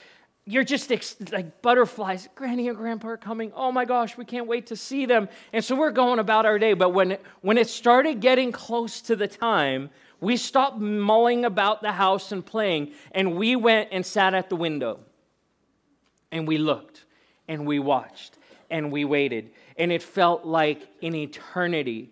you're 0.45 0.63
just 0.63 0.91
ex- 0.91 1.17
like 1.33 1.61
butterflies. 1.61 2.29
Granny 2.35 2.69
and 2.69 2.77
Grandpa 2.77 3.09
are 3.09 3.17
coming. 3.17 3.51
Oh 3.53 3.71
my 3.71 3.83
gosh, 3.83 4.15
we 4.15 4.23
can't 4.23 4.47
wait 4.47 4.67
to 4.67 4.77
see 4.77 5.05
them. 5.05 5.27
And 5.51 5.65
so 5.65 5.75
we're 5.75 5.91
going 5.91 6.19
about 6.19 6.45
our 6.45 6.57
day. 6.57 6.73
But 6.73 6.91
when, 6.91 7.17
when 7.41 7.57
it 7.57 7.67
started 7.67 8.21
getting 8.21 8.53
close 8.53 9.01
to 9.01 9.17
the 9.17 9.27
time, 9.27 9.89
we 10.21 10.37
stopped 10.37 10.79
mulling 10.79 11.43
about 11.43 11.81
the 11.81 11.91
house 11.91 12.31
and 12.31 12.45
playing, 12.45 12.93
and 13.11 13.35
we 13.35 13.55
went 13.55 13.89
and 13.91 14.05
sat 14.05 14.33
at 14.33 14.49
the 14.49 14.55
window. 14.55 14.99
And 16.31 16.47
we 16.47 16.57
looked, 16.57 17.05
and 17.47 17.67
we 17.67 17.79
watched, 17.79 18.37
and 18.69 18.91
we 18.91 19.05
waited. 19.05 19.51
And 19.77 19.91
it 19.91 20.01
felt 20.01 20.43
like 20.43 20.81
an 21.01 21.13
eternity 21.13 22.11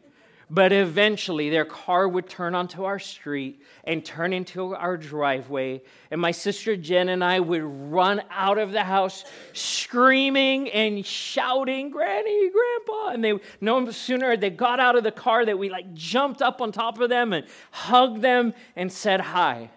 but 0.49 0.71
eventually, 0.71 1.49
their 1.49 1.65
car 1.65 2.07
would 2.07 2.29
turn 2.29 2.53
onto 2.53 2.83
our 2.83 2.99
street 2.99 3.63
and 3.83 4.05
turn 4.05 4.31
into 4.31 4.75
our 4.75 4.95
driveway. 4.95 5.81
And 6.11 6.21
my 6.21 6.29
sister 6.31 6.75
Jen 6.75 7.09
and 7.09 7.23
I 7.23 7.39
would 7.39 7.63
run 7.63 8.21
out 8.29 8.59
of 8.59 8.71
the 8.71 8.83
house 8.83 9.25
screaming 9.53 10.69
and 10.69 11.03
shouting, 11.03 11.89
Granny, 11.89 12.51
Grandpa. 12.51 13.07
And 13.09 13.23
they, 13.23 13.39
no 13.59 13.89
sooner 13.89 14.37
they 14.37 14.51
got 14.51 14.79
out 14.79 14.95
of 14.95 15.03
the 15.03 15.11
car 15.11 15.45
that 15.45 15.57
we 15.57 15.69
like 15.69 15.95
jumped 15.95 16.43
up 16.43 16.61
on 16.61 16.71
top 16.71 16.99
of 16.99 17.09
them 17.09 17.33
and 17.33 17.47
hugged 17.71 18.21
them 18.21 18.53
and 18.75 18.91
said 18.91 19.21
hi. 19.21 19.71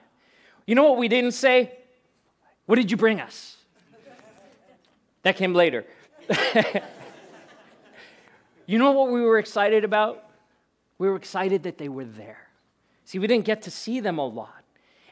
You 0.67 0.75
know 0.75 0.85
what 0.85 0.99
we 0.99 1.09
didn't 1.09 1.33
say? 1.33 1.73
What 2.67 2.77
did 2.77 2.91
you 2.91 2.99
bring 2.99 3.23
us? 3.23 3.57
That 5.23 5.37
came 5.37 5.55
later. 5.55 5.87
you 8.67 8.79
know 8.79 8.93
what 8.93 9.11
we 9.11 9.23
were 9.23 9.39
excited 9.39 9.85
about? 9.85 10.28
We 10.99 11.09
were 11.09 11.17
excited 11.17 11.63
that 11.63 11.79
they 11.79 11.89
were 11.89 12.05
there. 12.05 12.49
See, 13.05 13.19
we 13.19 13.27
didn't 13.27 13.45
get 13.45 13.63
to 13.63 13.71
see 13.71 14.01
them 14.01 14.19
a 14.19 14.27
lot. 14.27 14.58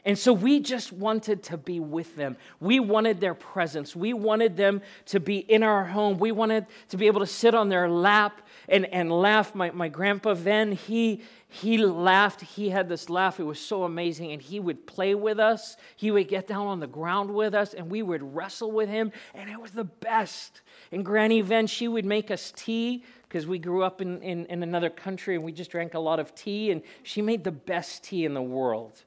And 0.07 0.17
so 0.17 0.31
we 0.31 0.61
just 0.61 0.93
wanted 0.93 1.43
to 1.43 1.57
be 1.57 1.81
with 1.81 2.15
them. 2.15 2.37
We 2.61 2.79
wanted 2.79 3.19
their 3.19 3.33
presence. 3.33 3.93
We 3.93 4.13
wanted 4.13 4.55
them 4.55 4.81
to 5.07 5.19
be 5.19 5.39
in 5.39 5.63
our 5.63 5.83
home. 5.83 6.17
We 6.17 6.31
wanted 6.31 6.65
to 6.87 6.97
be 6.97 7.07
able 7.07 7.19
to 7.19 7.27
sit 7.27 7.53
on 7.53 7.67
their 7.67 7.89
lap 7.89 8.41
and, 8.69 8.85
and 8.85 9.11
laugh. 9.11 9.53
My, 9.53 9.69
my 9.71 9.89
grandpa 9.89 10.33
then, 10.33 10.71
he, 10.71 11.23
he 11.49 11.77
laughed. 11.77 12.39
He 12.39 12.69
had 12.69 12.87
this 12.87 13.09
laugh. 13.09 13.37
It 13.37 13.43
was 13.43 13.59
so 13.59 13.83
amazing. 13.83 14.31
And 14.31 14.41
he 14.41 14.61
would 14.61 14.87
play 14.87 15.13
with 15.13 15.41
us. 15.41 15.75
He 15.97 16.09
would 16.09 16.29
get 16.29 16.47
down 16.47 16.67
on 16.67 16.79
the 16.79 16.87
ground 16.87 17.29
with 17.29 17.53
us 17.53 17.73
and 17.73 17.91
we 17.91 18.01
would 18.01 18.33
wrestle 18.33 18.71
with 18.71 18.87
him. 18.87 19.11
And 19.35 19.49
it 19.49 19.59
was 19.59 19.71
the 19.71 19.83
best. 19.83 20.61
And 20.93 21.03
Granny 21.03 21.41
Ven, 21.41 21.67
she 21.67 21.89
would 21.89 22.05
make 22.05 22.31
us 22.31 22.53
tea 22.55 23.03
because 23.27 23.45
we 23.45 23.59
grew 23.59 23.83
up 23.83 23.99
in, 23.99 24.21
in, 24.21 24.45
in, 24.45 24.63
another 24.63 24.89
country 24.89 25.35
and 25.35 25.43
we 25.43 25.51
just 25.51 25.69
drank 25.69 25.95
a 25.95 25.99
lot 25.99 26.17
of 26.17 26.33
tea, 26.33 26.71
and 26.71 26.81
she 27.03 27.21
made 27.21 27.43
the 27.43 27.51
best 27.51 28.05
tea 28.05 28.23
in 28.23 28.33
the 28.33 28.41
world. 28.41 29.03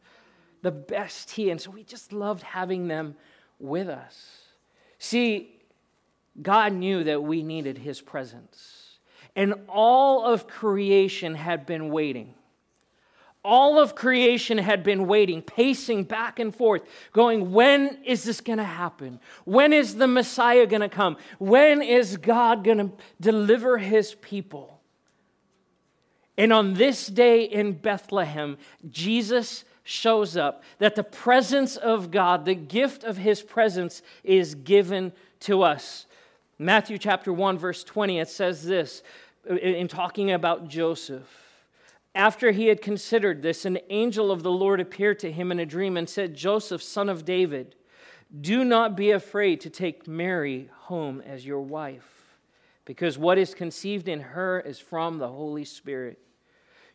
The 0.63 0.71
best 0.71 1.31
tea. 1.31 1.51
And 1.51 1.61
so 1.61 1.71
we 1.71 1.83
just 1.83 2.13
loved 2.13 2.43
having 2.43 2.89
them 2.89 3.15
with 3.59 3.89
us. 3.89 4.43
See, 4.99 5.61
God 6.41 6.73
knew 6.73 7.05
that 7.05 7.23
we 7.23 7.43
needed 7.43 7.79
His 7.79 8.01
presence, 8.01 8.99
and 9.35 9.55
all 9.69 10.25
of 10.25 10.47
creation 10.47 11.35
had 11.35 11.67
been 11.67 11.91
waiting 11.91 12.35
all 13.43 13.81
of 13.81 13.95
creation 13.95 14.59
had 14.59 14.83
been 14.83 15.07
waiting, 15.07 15.41
pacing 15.41 16.05
back 16.05 16.39
and 16.39 16.55
forth, 16.55 16.83
going, 17.13 17.53
When 17.53 17.99
is 18.05 18.25
this 18.25 18.41
going 18.41 18.59
to 18.59 18.65
happen? 18.65 19.19
When 19.45 19.73
is 19.73 19.95
the 19.95 20.07
Messiah 20.07 20.67
going 20.67 20.83
to 20.83 20.89
come? 20.89 21.17
When 21.39 21.81
is 21.81 22.17
God 22.17 22.65
going 22.65 22.79
to 22.79 22.91
deliver 23.21 23.79
his 23.79 24.15
people? 24.15 24.81
And 26.37 26.53
on 26.53 26.75
this 26.75 27.07
day 27.07 27.45
in 27.45 27.73
Bethlehem, 27.73 28.59
Jesus 28.89 29.65
shows 29.83 30.37
up, 30.37 30.63
that 30.79 30.95
the 30.95 31.03
presence 31.03 31.77
of 31.77 32.11
God, 32.11 32.45
the 32.45 32.55
gift 32.55 33.05
of 33.05 33.17
his 33.17 33.43
presence, 33.43 34.03
is 34.23 34.55
given 34.55 35.13
to 35.41 35.63
us. 35.63 36.07
Matthew 36.59 36.99
chapter 36.99 37.33
1, 37.33 37.59
verse 37.59 37.83
20, 37.83 38.19
it 38.19 38.29
says 38.29 38.65
this 38.65 39.03
in 39.49 39.89
talking 39.89 40.31
about 40.31 40.69
Joseph. 40.69 41.29
After 42.15 42.51
he 42.51 42.67
had 42.67 42.83
considered 42.83 43.41
this, 43.41 43.65
an 43.65 43.79
angel 43.89 44.31
of 44.31 44.43
the 44.43 44.51
Lord 44.51 44.81
appeared 44.81 45.19
to 45.21 45.33
him 45.33 45.51
in 45.53 45.61
a 45.61 45.67
dream 45.67 45.97
and 45.97 46.09
said, 46.09 46.35
Joseph, 46.35 46.83
son 46.83 47.09
of 47.09 47.25
David, 47.25 47.77
do 48.41 48.65
not 48.65 48.97
be 48.97 49.13
afraid 49.13 49.61
to 49.63 49.71
take 49.71 50.07
Mary 50.07 50.69
home 50.83 51.23
as 51.25 51.47
your 51.47 51.61
wife, 51.61 52.37
because 52.85 53.17
what 53.17 53.39
is 53.39 53.55
conceived 53.55 54.09
in 54.09 54.21
her 54.21 54.61
is 54.61 54.79
from 54.79 55.19
the 55.19 55.29
Holy 55.29 55.65
Spirit. 55.65 56.19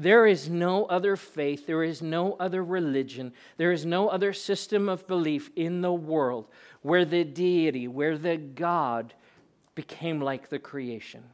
There 0.00 0.28
is 0.28 0.48
no 0.48 0.84
other 0.84 1.16
faith, 1.16 1.66
there 1.66 1.82
is 1.82 2.00
no 2.00 2.34
other 2.34 2.62
religion, 2.62 3.32
there 3.56 3.72
is 3.72 3.84
no 3.84 4.08
other 4.08 4.32
system 4.32 4.88
of 4.88 5.08
belief 5.08 5.50
in 5.56 5.80
the 5.80 5.92
world 5.92 6.46
where 6.82 7.04
the 7.04 7.24
deity, 7.24 7.88
where 7.88 8.16
the 8.16 8.36
God 8.36 9.12
became 9.74 10.20
like 10.20 10.50
the 10.50 10.60
creation. 10.60 11.24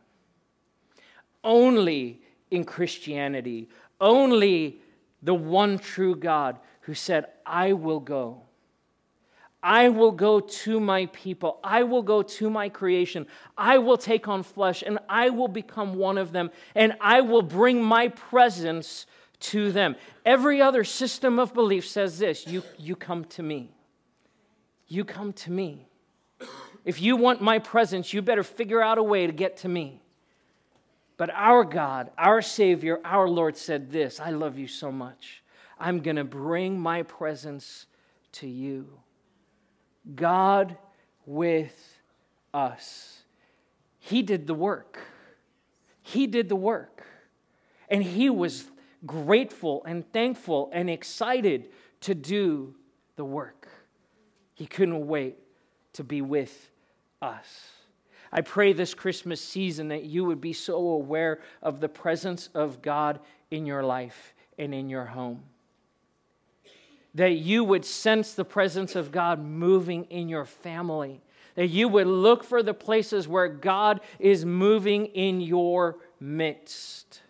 Only 1.45 2.23
in 2.51 2.65
Christianity, 2.65 3.69
only 4.01 4.81
the 5.23 5.35
one 5.35 5.79
true 5.79 6.17
God 6.17 6.59
who 6.81 6.95
said, 6.95 7.27
I 7.45 7.75
will 7.75 8.01
go. 8.01 8.45
I 9.65 9.89
will 9.89 10.13
go 10.13 10.41
to 10.41 10.79
my 10.79 11.07
people. 11.07 11.59
I 11.65 11.85
will 11.85 12.03
go 12.03 12.23
to 12.23 12.51
my 12.51 12.69
creation. 12.69 13.27
I 13.57 13.79
will 13.79 13.97
take 13.97 14.29
on 14.29 14.43
flesh 14.43 14.83
and 14.87 14.99
I 15.09 15.31
will 15.31 15.49
become 15.49 15.95
one 15.95 16.19
of 16.19 16.33
them 16.33 16.51
and 16.75 16.95
I 17.01 17.23
will 17.23 17.41
bring 17.41 17.83
my 17.83 18.09
presence 18.09 19.07
to 19.41 19.73
them. 19.73 19.97
Every 20.27 20.61
other 20.61 20.85
system 20.85 21.39
of 21.39 21.55
belief 21.55 21.89
says 21.89 22.19
this 22.19 22.47
you, 22.47 22.63
you 22.79 22.95
come 22.95 23.25
to 23.25 23.43
me. 23.43 23.71
You 24.87 25.03
come 25.03 25.33
to 25.33 25.51
me. 25.51 25.89
If 26.85 27.01
you 27.01 27.17
want 27.17 27.41
my 27.41 27.59
presence, 27.59 28.13
you 28.13 28.21
better 28.21 28.43
figure 28.43 28.83
out 28.83 28.99
a 28.99 29.03
way 29.03 29.27
to 29.27 29.33
get 29.33 29.57
to 29.59 29.69
me. 29.69 30.03
But 31.17 31.31
our 31.31 31.65
God, 31.65 32.11
our 32.19 32.43
Savior, 32.43 33.01
our 33.03 33.27
Lord 33.27 33.57
said 33.57 33.91
this 33.91 34.21
I 34.21 34.29
love 34.31 34.59
you 34.59 34.69
so 34.69 34.93
much. 34.93 35.43
I'm 35.81 36.01
going 36.01 36.17
to 36.17 36.25
bring 36.25 36.79
my 36.79 37.03
presence 37.03 37.87
to 38.33 38.47
you. 38.47 38.99
God 40.15 40.77
with 41.27 42.01
us. 42.53 43.23
He 43.99 44.23
did 44.23 44.47
the 44.47 44.55
work. 44.55 44.99
He 46.03 46.27
did 46.27 46.49
the 46.49 46.57
work. 46.57 47.05
And 47.89 48.03
he 48.03 48.29
was 48.31 48.65
grateful 49.07 49.83
and 49.85 50.11
thankful 50.13 50.71
and 50.73 50.91
excited 50.91 51.69
to 52.03 52.15
do 52.15 52.75
the 53.17 53.25
work. 53.25 53.69
He 54.55 54.67
couldn't 54.67 55.07
wait 55.07 55.37
to 55.95 56.05
be 56.05 56.21
with 56.23 56.71
us. 57.23 57.71
I 58.33 58.41
pray 58.41 58.73
this 58.73 58.95
Christmas 58.95 59.41
season 59.41 59.89
that 59.89 60.05
you 60.05 60.25
would 60.25 60.41
be 60.41 60.53
so 60.53 60.77
aware 60.77 61.41
of 61.63 61.81
the 61.81 61.89
presence 61.89 62.49
of 62.55 62.83
God 62.83 63.21
in 63.51 63.65
your 63.65 63.85
life 63.85 64.35
and 64.59 64.75
in 64.75 64.89
your 64.89 65.05
home. 65.05 65.43
That 67.15 67.33
you 67.33 67.63
would 67.65 67.85
sense 67.85 68.35
the 68.35 68.45
presence 68.45 68.97
of 68.97 69.13
God 69.13 69.39
moving 69.39 70.05
in 70.05 70.29
your 70.29 70.45
family. 70.45 71.23
That 71.55 71.69
you 71.69 71.89
would 71.89 72.09
look 72.09 72.43
for 72.43 72.63
the 72.63 72.75
places 72.75 73.29
where 73.29 73.49
God 73.49 74.01
is 74.19 74.45
moving 74.45 75.07
in 75.07 75.41
your 75.41 75.97
midst. 76.19 77.21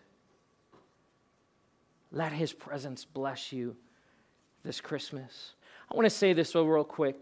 Let 2.11 2.31
his 2.31 2.53
presence 2.53 3.05
bless 3.05 3.51
you 3.51 3.75
this 4.63 4.81
Christmas. 4.81 5.51
I 5.91 5.95
want 5.95 6.05
to 6.05 6.09
say 6.09 6.33
this 6.33 6.55
real 6.55 6.83
quick. 6.83 7.21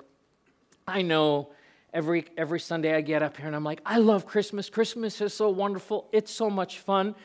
I 0.87 1.01
know 1.01 1.49
every, 1.93 2.25
every 2.37 2.59
Sunday 2.59 2.95
I 2.95 3.01
get 3.01 3.21
up 3.21 3.37
here 3.37 3.47
and 3.47 3.55
I'm 3.55 3.63
like, 3.63 3.81
I 3.85 3.97
love 3.97 4.25
Christmas. 4.25 4.69
Christmas 4.69 5.19
is 5.19 5.33
so 5.33 5.49
wonderful. 5.49 6.07
It's 6.11 6.31
so 6.31 6.49
much 6.49 6.79
fun. 6.79 7.15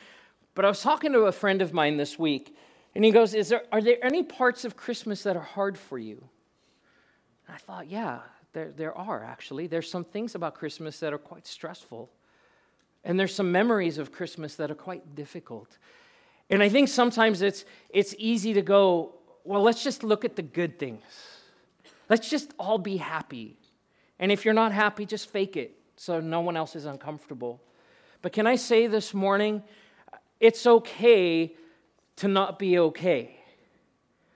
But 0.55 0.65
I 0.65 0.67
was 0.67 0.81
talking 0.81 1.13
to 1.13 1.21
a 1.21 1.31
friend 1.31 1.61
of 1.61 1.73
mine 1.73 1.97
this 1.97 2.19
week, 2.19 2.55
and 2.95 3.05
he 3.05 3.11
goes, 3.11 3.33
is 3.33 3.49
there, 3.49 3.63
Are 3.71 3.81
there 3.81 4.03
any 4.03 4.23
parts 4.23 4.65
of 4.65 4.75
Christmas 4.75 5.23
that 5.23 5.35
are 5.35 5.41
hard 5.41 5.77
for 5.77 5.97
you? 5.97 6.23
And 7.47 7.55
I 7.55 7.59
thought, 7.59 7.87
Yeah, 7.87 8.19
there, 8.53 8.71
there 8.71 8.97
are 8.97 9.23
actually. 9.23 9.67
There's 9.67 9.89
some 9.89 10.03
things 10.03 10.35
about 10.35 10.55
Christmas 10.55 10.99
that 10.99 11.13
are 11.13 11.19
quite 11.19 11.47
stressful. 11.47 12.09
And 13.03 13.19
there's 13.19 13.33
some 13.33 13.51
memories 13.51 13.97
of 13.97 14.11
Christmas 14.11 14.55
that 14.55 14.69
are 14.69 14.75
quite 14.75 15.15
difficult. 15.15 15.77
And 16.49 16.61
I 16.61 16.69
think 16.69 16.89
sometimes 16.89 17.41
it's, 17.41 17.63
it's 17.89 18.13
easy 18.17 18.53
to 18.53 18.61
go, 18.61 19.13
well, 19.45 19.61
let's 19.61 19.83
just 19.83 20.03
look 20.03 20.25
at 20.25 20.35
the 20.35 20.41
good 20.41 20.77
things. 20.79 21.03
Let's 22.09 22.29
just 22.29 22.53
all 22.59 22.77
be 22.77 22.97
happy. 22.97 23.57
And 24.17 24.31
if 24.31 24.43
you're 24.43 24.53
not 24.53 24.73
happy, 24.73 25.05
just 25.05 25.29
fake 25.29 25.55
it 25.55 25.79
so 25.99 26.21
no 26.21 26.39
one 26.39 26.55
else 26.55 26.77
is 26.77 26.85
uncomfortable. 26.85 27.61
But 28.21 28.31
can 28.31 28.47
I 28.47 28.55
say 28.55 28.87
this 28.87 29.13
morning, 29.13 29.61
it's 30.39 30.65
okay 30.65 31.53
to 32.19 32.27
not 32.27 32.59
be 32.59 32.79
okay. 32.79 33.35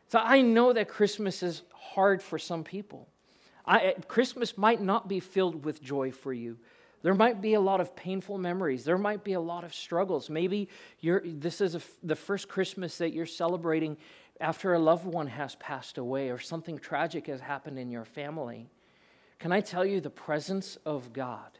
So 0.09 0.19
I 0.19 0.41
know 0.41 0.73
that 0.73 0.87
Christmas 0.87 1.41
is 1.41 1.63
hard 1.73 2.21
for 2.21 2.37
some 2.37 2.63
people. 2.63 3.07
I, 3.65 3.95
Christmas 4.07 4.57
might 4.57 4.81
not 4.81 5.07
be 5.07 5.19
filled 5.19 5.63
with 5.63 5.81
joy 5.81 6.11
for 6.11 6.33
you. 6.33 6.57
There 7.01 7.13
might 7.13 7.41
be 7.41 7.53
a 7.53 7.59
lot 7.59 7.81
of 7.81 7.95
painful 7.95 8.37
memories. 8.37 8.85
There 8.85 8.97
might 8.97 9.23
be 9.23 9.33
a 9.33 9.39
lot 9.39 9.63
of 9.63 9.73
struggles. 9.73 10.29
Maybe 10.29 10.69
this 11.01 11.61
is 11.61 11.75
a, 11.75 11.81
the 12.01 12.15
first 12.15 12.47
Christmas 12.47 12.97
that 12.97 13.11
you're 13.11 13.25
celebrating 13.25 13.97
after 14.39 14.73
a 14.73 14.79
loved 14.79 15.05
one 15.05 15.27
has 15.27 15.55
passed 15.55 15.97
away 15.97 16.29
or 16.29 16.39
something 16.39 16.77
tragic 16.77 17.27
has 17.27 17.41
happened 17.41 17.77
in 17.77 17.89
your 17.89 18.05
family. 18.05 18.69
Can 19.39 19.51
I 19.51 19.61
tell 19.61 19.85
you 19.85 19.99
the 19.99 20.09
presence 20.09 20.77
of 20.85 21.11
God, 21.11 21.57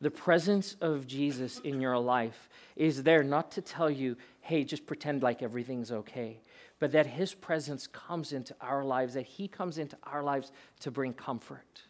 the 0.00 0.10
presence 0.10 0.76
of 0.80 1.06
Jesus 1.06 1.58
in 1.60 1.80
your 1.80 1.98
life 1.98 2.50
is 2.76 3.02
there 3.02 3.22
not 3.22 3.50
to 3.52 3.62
tell 3.62 3.90
you, 3.90 4.16
hey, 4.46 4.62
just 4.62 4.86
pretend 4.86 5.24
like 5.24 5.42
everything's 5.42 5.90
okay, 5.90 6.40
but 6.78 6.92
that 6.92 7.04
His 7.04 7.34
presence 7.34 7.88
comes 7.88 8.32
into 8.32 8.54
our 8.60 8.84
lives, 8.84 9.14
that 9.14 9.26
He 9.26 9.48
comes 9.48 9.76
into 9.76 9.98
our 10.04 10.22
lives 10.22 10.52
to 10.80 10.92
bring 10.92 11.12
comfort 11.12 11.82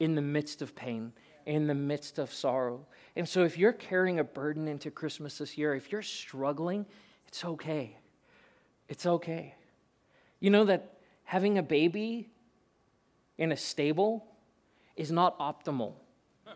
in 0.00 0.16
the 0.16 0.22
midst 0.22 0.60
of 0.60 0.74
pain, 0.74 1.12
in 1.46 1.68
the 1.68 1.74
midst 1.74 2.18
of 2.18 2.34
sorrow. 2.34 2.84
And 3.14 3.28
so, 3.28 3.44
if 3.44 3.56
you're 3.56 3.72
carrying 3.72 4.18
a 4.18 4.24
burden 4.24 4.66
into 4.66 4.90
Christmas 4.90 5.38
this 5.38 5.56
year, 5.56 5.72
if 5.72 5.92
you're 5.92 6.02
struggling, 6.02 6.84
it's 7.28 7.44
okay. 7.44 7.96
It's 8.88 9.06
okay. 9.06 9.54
You 10.40 10.50
know 10.50 10.64
that 10.64 10.98
having 11.22 11.58
a 11.58 11.62
baby 11.62 12.28
in 13.38 13.52
a 13.52 13.56
stable 13.56 14.26
is 14.96 15.12
not 15.12 15.38
optimal. 15.38 15.92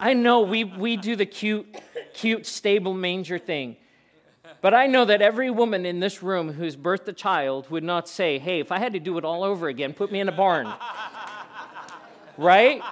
I 0.00 0.14
know 0.14 0.40
we, 0.40 0.64
we 0.64 0.96
do 0.96 1.14
the 1.14 1.26
cute, 1.26 1.66
cute 2.14 2.46
stable 2.46 2.94
manger 2.94 3.38
thing. 3.38 3.76
But 4.60 4.74
I 4.74 4.86
know 4.86 5.04
that 5.04 5.22
every 5.22 5.50
woman 5.50 5.86
in 5.86 6.00
this 6.00 6.22
room 6.22 6.52
who's 6.52 6.76
birthed 6.76 7.08
a 7.08 7.12
child 7.12 7.70
would 7.70 7.82
not 7.82 8.08
say, 8.08 8.38
hey, 8.38 8.60
if 8.60 8.70
I 8.70 8.78
had 8.78 8.92
to 8.92 9.00
do 9.00 9.18
it 9.18 9.24
all 9.24 9.42
over 9.44 9.68
again, 9.68 9.92
put 9.92 10.12
me 10.12 10.20
in 10.20 10.28
a 10.28 10.32
barn. 10.32 10.72
right? 12.36 12.82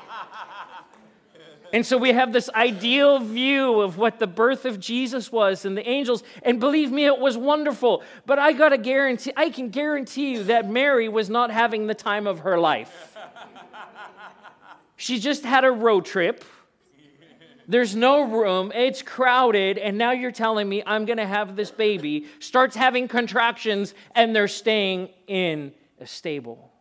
And 1.72 1.86
so 1.86 1.96
we 1.96 2.12
have 2.12 2.32
this 2.32 2.50
ideal 2.50 3.20
view 3.20 3.80
of 3.80 3.96
what 3.96 4.18
the 4.18 4.26
birth 4.26 4.64
of 4.64 4.80
Jesus 4.80 5.30
was 5.30 5.64
and 5.64 5.76
the 5.76 5.88
angels. 5.88 6.24
And 6.42 6.58
believe 6.58 6.90
me, 6.90 7.06
it 7.06 7.18
was 7.18 7.36
wonderful. 7.36 8.02
But 8.26 8.40
I 8.40 8.52
got 8.52 8.70
to 8.70 8.78
guarantee, 8.78 9.32
I 9.36 9.50
can 9.50 9.68
guarantee 9.68 10.32
you 10.32 10.44
that 10.44 10.68
Mary 10.68 11.08
was 11.08 11.30
not 11.30 11.52
having 11.52 11.86
the 11.86 11.94
time 11.94 12.26
of 12.26 12.40
her 12.40 12.58
life. 12.58 13.16
She 14.96 15.18
just 15.18 15.44
had 15.44 15.64
a 15.64 15.70
road 15.70 16.04
trip. 16.04 16.44
There's 17.70 17.94
no 17.94 18.22
room, 18.22 18.72
it's 18.74 19.00
crowded, 19.00 19.78
and 19.78 19.96
now 19.96 20.10
you're 20.10 20.32
telling 20.32 20.68
me 20.68 20.82
I'm 20.84 21.04
going 21.04 21.18
to 21.18 21.26
have 21.26 21.54
this 21.54 21.70
baby, 21.70 22.26
starts 22.40 22.74
having 22.74 23.06
contractions, 23.06 23.94
and 24.12 24.34
they're 24.34 24.48
staying 24.48 25.10
in 25.28 25.72
a 26.00 26.06
stable. 26.06 26.72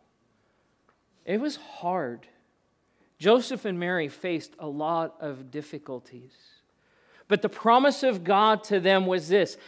It 1.24 1.40
was 1.40 1.54
hard. 1.54 2.26
Joseph 3.20 3.66
and 3.66 3.78
Mary 3.78 4.08
faced 4.08 4.54
a 4.58 4.66
lot 4.66 5.14
of 5.20 5.52
difficulties. 5.52 6.32
But 7.28 7.40
the 7.40 7.48
promise 7.48 8.02
of 8.02 8.24
God 8.24 8.64
to 8.64 8.80
them 8.80 9.06
was 9.06 9.28
this 9.28 9.58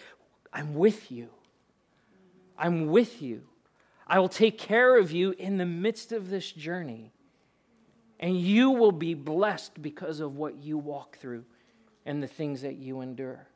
I'm 0.52 0.75
with 0.75 1.12
you. 1.12 1.29
I'm 2.59 2.88
with 2.88 3.23
you. 3.23 3.43
I 4.09 4.19
will 4.19 4.29
take 4.29 4.59
care 4.59 4.99
of 4.99 5.12
you 5.12 5.37
in 5.38 5.59
the 5.59 5.67
midst 5.67 6.11
of 6.11 6.31
this 6.31 6.50
journey. 6.50 7.12
And 8.23 8.41
you 8.41 8.71
will 8.71 8.93
be 8.93 9.14
blessed 9.14 9.83
because 9.83 10.21
of 10.21 10.37
what 10.37 10.62
you 10.62 10.79
walk 10.79 11.19
through 11.19 11.45
and 12.07 12.23
the 12.23 12.29
things 12.29 12.62
that 12.62 12.76
you 12.76 13.00
endure. 13.00 13.49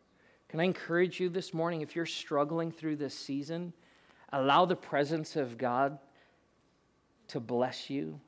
Can 0.48 0.60
I 0.60 0.64
encourage 0.64 1.20
you 1.20 1.28
this 1.28 1.54
morning, 1.54 1.80
if 1.80 1.96
you're 1.96 2.04
struggling 2.04 2.72
through 2.72 2.96
this 2.96 3.14
season, 3.14 3.72
allow 4.32 4.64
the 4.64 4.76
presence 4.76 5.36
of 5.36 5.56
God 5.56 5.98
to 7.28 7.40
bless 7.40 7.88
you. 7.88 8.20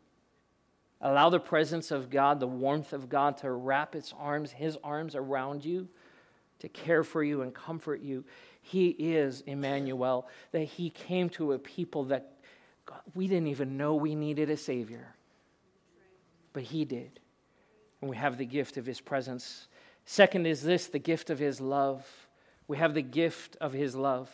Allow 1.00 1.30
the 1.30 1.40
presence 1.40 1.90
of 1.90 2.11
God, 2.11 2.40
the 2.40 2.47
warmth 2.47 2.92
of 2.92 3.09
God, 3.09 3.37
to 3.38 3.50
wrap 3.50 3.95
its 3.95 4.14
arms, 4.18 4.50
his 4.50 4.76
arms 4.83 5.14
around 5.14 5.64
you, 5.64 5.88
to 6.59 6.68
care 6.68 7.04
for 7.04 7.23
you 7.23 7.42
and 7.42 7.54
comfort 7.54 8.00
you. 8.00 8.25
He 8.62 8.88
is 8.88 9.42
Emmanuel, 9.42 10.28
that 10.50 10.64
he 10.64 10.90
came 10.90 11.30
to 11.30 11.52
a 11.52 11.59
people 11.59 12.04
that 12.04 12.33
God, 12.85 13.00
we 13.14 13.28
didn't 13.28 13.49
even 13.49 13.76
know 13.76 13.95
we 13.95 14.14
needed 14.14 14.50
a 14.50 14.57
Savior, 14.57 15.14
but 16.52 16.62
he 16.62 16.85
did. 16.85 17.21
And 18.00 18.11
we 18.11 18.17
have 18.17 18.38
the 18.38 18.47
gift 18.47 18.76
of 18.76 18.87
his 18.87 19.00
presence 19.00 19.69
Second 20.11 20.47
is 20.47 20.62
this 20.62 20.87
the 20.87 20.99
gift 20.99 21.28
of 21.28 21.38
his 21.38 21.61
love. 21.61 22.02
We 22.67 22.78
have 22.78 22.95
the 22.95 23.02
gift 23.02 23.59
of 23.61 23.75
his 23.75 23.95
love. 23.95 24.31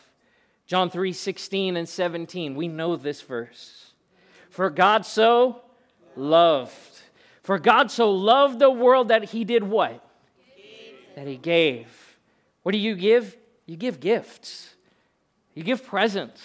John 0.68 0.88
3 0.88 1.12
16 1.12 1.76
and 1.76 1.88
17. 1.88 2.54
We 2.54 2.68
know 2.68 2.94
this 2.94 3.22
verse. 3.22 3.92
For 4.50 4.70
God 4.70 5.04
so 5.04 5.62
loved. 6.14 7.00
For 7.42 7.58
God 7.58 7.90
so 7.90 8.12
loved 8.12 8.60
the 8.60 8.70
world 8.70 9.08
that 9.08 9.24
he 9.24 9.42
did 9.42 9.64
what? 9.64 10.08
That 11.16 11.26
he 11.26 11.36
gave. 11.36 11.88
What 12.62 12.70
do 12.70 12.78
you 12.78 12.94
give? 12.94 13.36
You 13.66 13.76
give 13.76 13.98
gifts, 13.98 14.74
you 15.54 15.64
give 15.64 15.84
presents. 15.84 16.40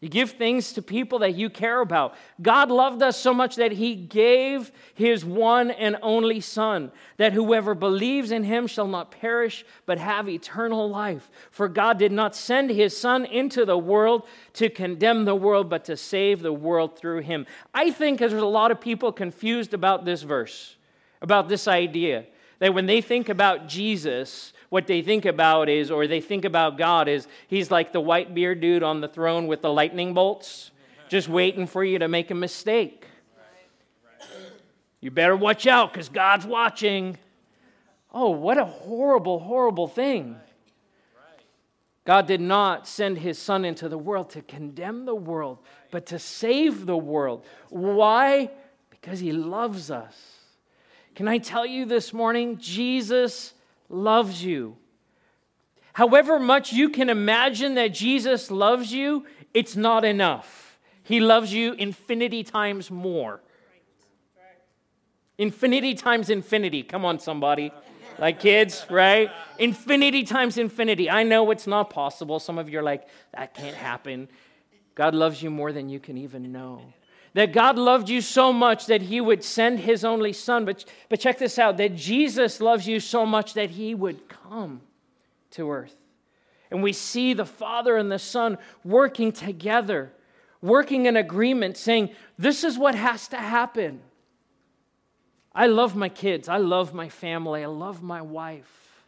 You 0.00 0.10
give 0.10 0.32
things 0.32 0.74
to 0.74 0.82
people 0.82 1.20
that 1.20 1.36
you 1.36 1.48
care 1.48 1.80
about. 1.80 2.14
God 2.42 2.70
loved 2.70 3.02
us 3.02 3.16
so 3.16 3.32
much 3.32 3.56
that 3.56 3.72
He 3.72 3.94
gave 3.94 4.70
His 4.94 5.24
one 5.24 5.70
and 5.70 5.96
only 6.02 6.40
Son, 6.40 6.92
that 7.16 7.32
whoever 7.32 7.74
believes 7.74 8.30
in 8.30 8.44
Him 8.44 8.66
shall 8.66 8.88
not 8.88 9.10
perish, 9.10 9.64
but 9.86 9.96
have 9.96 10.28
eternal 10.28 10.86
life. 10.90 11.30
For 11.50 11.66
God 11.66 11.98
did 11.98 12.12
not 12.12 12.36
send 12.36 12.68
His 12.68 12.94
Son 12.94 13.24
into 13.24 13.64
the 13.64 13.78
world 13.78 14.28
to 14.54 14.68
condemn 14.68 15.24
the 15.24 15.34
world, 15.34 15.70
but 15.70 15.86
to 15.86 15.96
save 15.96 16.42
the 16.42 16.52
world 16.52 16.98
through 16.98 17.22
Him. 17.22 17.46
I 17.72 17.90
think 17.90 18.18
there's 18.18 18.34
a 18.34 18.44
lot 18.44 18.70
of 18.70 18.78
people 18.78 19.12
confused 19.12 19.72
about 19.72 20.04
this 20.04 20.20
verse, 20.20 20.76
about 21.22 21.48
this 21.48 21.66
idea, 21.66 22.26
that 22.58 22.74
when 22.74 22.84
they 22.84 23.00
think 23.00 23.30
about 23.30 23.66
Jesus, 23.66 24.52
what 24.68 24.86
they 24.86 25.02
think 25.02 25.24
about 25.24 25.68
is, 25.68 25.90
or 25.90 26.06
they 26.06 26.20
think 26.20 26.44
about 26.44 26.78
God 26.78 27.08
is, 27.08 27.28
he's 27.48 27.70
like 27.70 27.92
the 27.92 28.00
white 28.00 28.34
beard 28.34 28.60
dude 28.60 28.82
on 28.82 29.00
the 29.00 29.08
throne 29.08 29.46
with 29.46 29.62
the 29.62 29.72
lightning 29.72 30.14
bolts, 30.14 30.70
just 31.08 31.28
waiting 31.28 31.66
for 31.66 31.84
you 31.84 31.98
to 31.98 32.08
make 32.08 32.30
a 32.30 32.34
mistake. 32.34 33.06
You 35.00 35.10
better 35.10 35.36
watch 35.36 35.66
out 35.66 35.92
because 35.92 36.08
God's 36.08 36.46
watching. 36.46 37.16
Oh, 38.12 38.30
what 38.30 38.58
a 38.58 38.64
horrible, 38.64 39.38
horrible 39.38 39.86
thing. 39.86 40.36
God 42.04 42.26
did 42.26 42.40
not 42.40 42.86
send 42.86 43.18
his 43.18 43.38
son 43.38 43.64
into 43.64 43.88
the 43.88 43.98
world 43.98 44.30
to 44.30 44.42
condemn 44.42 45.06
the 45.06 45.14
world, 45.14 45.58
but 45.90 46.06
to 46.06 46.18
save 46.18 46.86
the 46.86 46.96
world. 46.96 47.44
Why? 47.68 48.50
Because 48.90 49.18
he 49.18 49.32
loves 49.32 49.90
us. 49.90 50.14
Can 51.16 51.28
I 51.28 51.38
tell 51.38 51.66
you 51.66 51.84
this 51.84 52.12
morning? 52.12 52.58
Jesus 52.58 53.54
loves 53.88 54.44
you. 54.44 54.76
However 55.92 56.38
much 56.38 56.72
you 56.72 56.90
can 56.90 57.08
imagine 57.08 57.74
that 57.74 57.88
Jesus 57.88 58.50
loves 58.50 58.92
you, 58.92 59.26
it's 59.54 59.76
not 59.76 60.04
enough. 60.04 60.78
He 61.02 61.20
loves 61.20 61.52
you 61.52 61.72
infinity 61.74 62.42
times 62.42 62.90
more. 62.90 63.40
Infinity 65.38 65.94
times 65.94 66.30
infinity. 66.30 66.82
Come 66.82 67.04
on, 67.04 67.18
somebody. 67.18 67.72
Like 68.18 68.40
kids, 68.40 68.86
right? 68.90 69.30
Infinity 69.58 70.24
times 70.24 70.58
infinity. 70.58 71.10
I 71.10 71.22
know 71.22 71.50
it's 71.50 71.66
not 71.66 71.90
possible. 71.90 72.40
Some 72.40 72.58
of 72.58 72.68
you 72.68 72.78
are 72.78 72.82
like, 72.82 73.06
that 73.34 73.54
can't 73.54 73.76
happen. 73.76 74.28
God 74.94 75.14
loves 75.14 75.42
you 75.42 75.50
more 75.50 75.72
than 75.72 75.88
you 75.88 76.00
can 76.00 76.16
even 76.16 76.50
know 76.52 76.80
that 77.36 77.52
God 77.52 77.76
loved 77.76 78.08
you 78.08 78.22
so 78.22 78.50
much 78.50 78.86
that 78.86 79.02
he 79.02 79.20
would 79.20 79.44
send 79.44 79.80
his 79.80 80.06
only 80.06 80.32
son. 80.32 80.64
But, 80.64 80.86
but 81.10 81.20
check 81.20 81.36
this 81.36 81.58
out 81.58 81.76
that 81.76 81.94
Jesus 81.94 82.62
loves 82.62 82.88
you 82.88 82.98
so 82.98 83.26
much 83.26 83.52
that 83.52 83.68
he 83.68 83.94
would 83.94 84.26
come 84.26 84.80
to 85.50 85.70
earth. 85.70 85.94
And 86.70 86.82
we 86.82 86.94
see 86.94 87.34
the 87.34 87.44
Father 87.44 87.98
and 87.98 88.10
the 88.10 88.18
Son 88.18 88.56
working 88.84 89.32
together, 89.32 90.12
working 90.62 91.04
in 91.04 91.14
agreement, 91.14 91.76
saying, 91.76 92.08
This 92.38 92.64
is 92.64 92.78
what 92.78 92.94
has 92.94 93.28
to 93.28 93.36
happen. 93.36 94.00
I 95.54 95.66
love 95.66 95.94
my 95.94 96.08
kids. 96.08 96.48
I 96.48 96.56
love 96.56 96.94
my 96.94 97.10
family. 97.10 97.62
I 97.62 97.66
love 97.66 98.02
my 98.02 98.22
wife. 98.22 99.04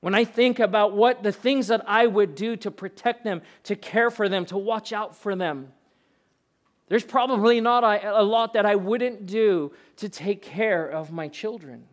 When 0.00 0.16
I 0.16 0.24
think 0.24 0.58
about 0.58 0.92
what 0.92 1.22
the 1.22 1.30
things 1.30 1.68
that 1.68 1.84
I 1.86 2.08
would 2.08 2.34
do 2.34 2.56
to 2.56 2.70
protect 2.72 3.22
them, 3.22 3.42
to 3.62 3.76
care 3.76 4.10
for 4.10 4.28
them, 4.28 4.44
to 4.46 4.58
watch 4.58 4.92
out 4.92 5.14
for 5.14 5.36
them, 5.36 5.72
there's 6.88 7.04
probably 7.04 7.60
not 7.60 7.82
a, 7.82 8.22
lot 8.22 8.52
that 8.52 8.64
I 8.64 8.76
wouldn't 8.76 9.26
do 9.26 9.72
to 9.96 10.08
take 10.08 10.42
care 10.42 10.88
of 10.88 11.10
my 11.10 11.26
children. 11.28 11.84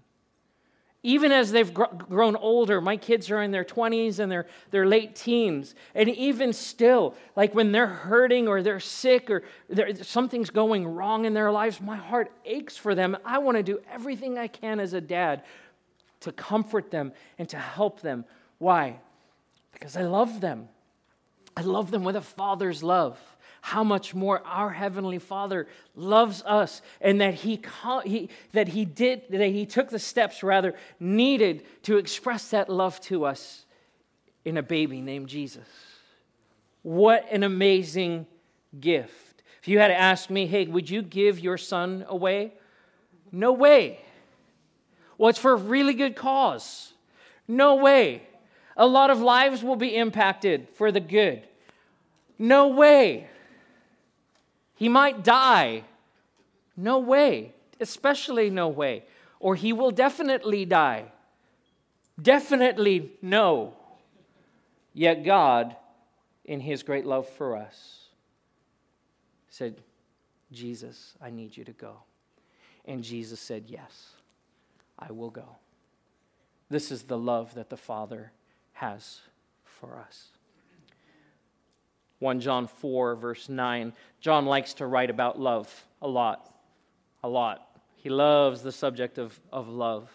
Even 1.02 1.32
as 1.32 1.52
they've 1.52 1.74
gr- 1.74 1.86
grown 1.86 2.36
older, 2.36 2.80
my 2.80 2.96
kids 2.96 3.30
are 3.32 3.42
in 3.42 3.52
their 3.52 3.66
20s 3.66 4.20
and 4.20 4.32
their, 4.32 4.46
their 4.72 4.86
late 4.86 5.16
teens. 5.16 5.74
And 5.96 6.10
even 6.10 6.54
still, 6.54 7.16
like 7.36 7.56
when 7.56 7.72
they're 7.72 7.88
hurting 7.88 8.48
or 8.48 8.62
they're 8.62 8.80
sick 8.80 9.30
or 9.30 9.44
something's 10.02 10.52
going 10.52 10.88
wrong 10.88 11.26
in 11.26 11.34
their 11.34 11.52
lives, 11.52 11.82
my 11.82 11.98
heart 11.98 12.32
aches 12.46 12.78
for 12.78 12.94
them. 12.94 13.18
I 13.26 13.40
want 13.40 13.58
to 13.58 13.64
do 13.64 13.82
everything 13.92 14.38
I 14.38 14.48
can 14.48 14.80
as 14.80 14.94
a 14.94 15.02
dad 15.02 15.44
to 16.22 16.32
comfort 16.32 16.92
them 16.92 17.12
and 17.38 17.50
to 17.50 17.58
help 17.58 18.02
them. 18.02 18.26
Why? 18.60 19.00
Because 19.74 19.98
I 19.98 20.04
love 20.04 20.40
them. 20.40 20.70
I 21.58 21.62
love 21.62 21.92
them 21.92 22.04
with 22.04 22.16
a 22.16 22.22
father's 22.22 22.82
love 22.82 23.20
how 23.66 23.82
much 23.82 24.14
more 24.14 24.42
our 24.46 24.72
heavenly 24.72 25.18
father 25.18 25.68
loves 25.96 26.44
us 26.46 26.82
and 27.00 27.22
that 27.22 27.34
he, 27.34 27.62
he, 28.04 28.30
that 28.52 28.68
he 28.68 28.84
did 28.84 29.22
that 29.30 29.48
he 29.48 29.66
took 29.66 29.90
the 29.90 29.98
steps 29.98 30.44
rather 30.44 30.76
needed 31.00 31.64
to 31.82 31.96
express 31.96 32.50
that 32.50 32.68
love 32.68 33.00
to 33.00 33.24
us 33.24 33.66
in 34.44 34.58
a 34.58 34.62
baby 34.62 35.00
named 35.00 35.30
jesus. 35.30 35.66
What 36.82 37.26
an 37.32 37.44
amazing 37.44 38.28
gift. 38.82 39.44
If 39.62 39.70
you 39.70 39.80
had 39.80 39.88
to 39.88 39.98
ask 39.98 40.30
me 40.30 40.46
hey 40.46 40.68
would 40.68 40.90
you 40.90 41.02
give 41.02 41.40
your 41.40 41.58
son 41.58 42.04
away? 42.10 42.52
No 43.32 43.54
way. 43.54 44.02
Well 45.18 45.30
it's 45.30 45.40
for 45.40 45.54
a 45.54 45.56
really 45.56 45.94
good 45.94 46.18
cause. 46.18 46.92
No 47.48 47.76
way. 47.76 48.24
A 48.76 48.86
lot 48.86 49.10
of 49.10 49.22
lives 49.22 49.64
will 49.64 49.78
be 49.78 49.96
impacted 49.96 50.68
for 50.74 50.92
the 50.92 51.00
good. 51.00 51.48
No 52.38 52.68
way 52.68 53.30
he 54.76 54.90
might 54.90 55.24
die. 55.24 55.84
No 56.76 57.00
way, 57.00 57.54
especially 57.80 58.50
no 58.50 58.68
way. 58.68 59.04
Or 59.40 59.56
he 59.56 59.74
will 59.74 59.92
definitely 59.92 60.66
die. 60.66 61.06
Definitely 62.22 63.12
no. 63.22 63.76
Yet 64.94 65.24
God, 65.26 65.76
in 66.46 66.60
his 66.60 66.84
great 66.84 67.06
love 67.06 67.28
for 67.28 67.56
us, 67.58 68.08
said, 69.50 69.82
Jesus, 70.52 71.14
I 71.22 71.30
need 71.30 71.58
you 71.58 71.64
to 71.66 71.72
go. 71.72 71.98
And 72.86 73.04
Jesus 73.04 73.40
said, 73.40 73.66
Yes, 73.68 74.12
I 75.00 75.12
will 75.12 75.30
go. 75.30 75.58
This 76.70 76.92
is 76.92 77.04
the 77.04 77.18
love 77.18 77.54
that 77.56 77.70
the 77.70 77.78
Father 77.78 78.32
has 78.74 79.22
for 79.64 79.98
us. 79.98 80.30
1 82.24 82.40
John 82.40 82.68
4, 82.68 83.16
verse 83.18 83.50
9. 83.50 83.92
John 84.22 84.46
likes 84.46 84.76
to 84.76 84.86
write 84.86 85.10
about 85.10 85.42
love 85.42 85.86
a 86.02 86.08
lot. 86.08 86.50
A 87.22 87.28
lot. 87.28 87.68
He 87.98 88.08
loves 88.08 88.62
the 88.62 88.72
subject 88.72 89.18
of, 89.18 89.38
of 89.52 89.68
love. 89.68 90.10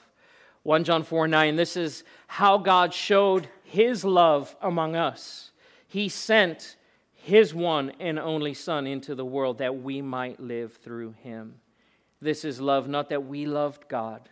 1 0.62 0.84
John 0.84 1.02
4 1.02 1.28
9, 1.28 1.56
this 1.56 1.76
is 1.76 2.04
how 2.26 2.56
God 2.56 2.94
showed 2.94 3.50
his 3.62 4.06
love 4.06 4.56
among 4.62 4.96
us. 4.96 5.50
He 5.86 6.08
sent 6.08 6.76
his 7.12 7.54
one 7.54 7.92
and 8.00 8.18
only 8.18 8.54
Son 8.54 8.86
into 8.86 9.14
the 9.14 9.26
world 9.26 9.58
that 9.58 9.82
we 9.82 10.00
might 10.00 10.40
live 10.40 10.76
through 10.76 11.12
him. 11.22 11.56
This 12.22 12.42
is 12.42 12.58
love, 12.58 12.88
not 12.88 13.10
that 13.10 13.26
we 13.26 13.44
loved 13.44 13.86
God, 13.86 14.30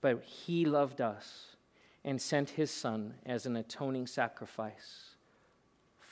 but 0.00 0.22
he 0.22 0.66
loved 0.66 1.00
us 1.00 1.56
and 2.04 2.22
sent 2.22 2.50
his 2.50 2.70
Son 2.70 3.14
as 3.26 3.44
an 3.44 3.56
atoning 3.56 4.06
sacrifice 4.06 5.15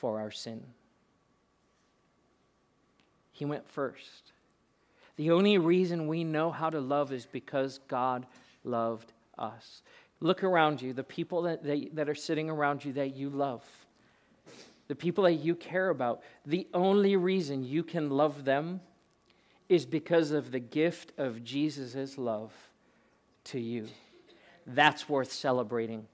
for 0.05 0.21
our 0.21 0.31
sin. 0.31 0.63
He 3.33 3.47
went 3.47 3.67
first. 3.67 4.33
The 5.17 5.31
only 5.31 5.57
reason 5.57 6.09
we 6.09 6.25
know 6.25 6.51
how 6.51 6.69
to 6.69 6.79
love 6.79 7.11
is 7.11 7.25
because 7.25 7.81
God 7.89 8.27
loved 8.65 9.15
us. 9.39 9.81
Look 10.21 10.45
around 10.45 10.83
you, 10.83 10.93
the 10.93 11.03
people 11.03 11.41
that, 11.45 11.65
that, 11.65 11.97
that, 11.97 12.11
are 12.11 12.15
sitting 12.15 12.51
around 12.51 12.85
you 12.85 12.93
that 12.93 13.17
you 13.17 13.31
love, 13.31 13.65
the 14.89 14.95
people 14.95 15.25
that 15.25 15.37
you 15.37 15.55
care 15.55 15.89
about. 15.89 16.23
The 16.45 16.69
only 16.75 17.17
reason 17.17 17.65
you 17.65 17.83
can 17.83 18.11
love 18.11 18.45
them 18.45 18.83
is 19.71 19.87
because 19.87 20.33
of 20.33 20.51
the 20.53 20.61
gift 20.61 21.13
of 21.17 21.43
Jesus' 21.43 22.19
love 22.19 22.53
to 23.45 23.59
you. 23.59 23.87
That's 24.67 25.09
worth 25.09 25.33
celebrating 25.33 26.07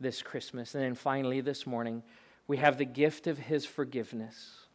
this 0.00 0.22
Christmas. 0.22 0.74
And 0.74 0.82
then 0.82 0.94
finally, 0.94 1.42
this 1.42 1.66
morning, 1.66 2.02
we 2.46 2.58
have 2.58 2.78
the 2.78 2.84
gift 2.84 3.26
of 3.26 3.38
his 3.38 3.64
forgiveness. 3.64 4.66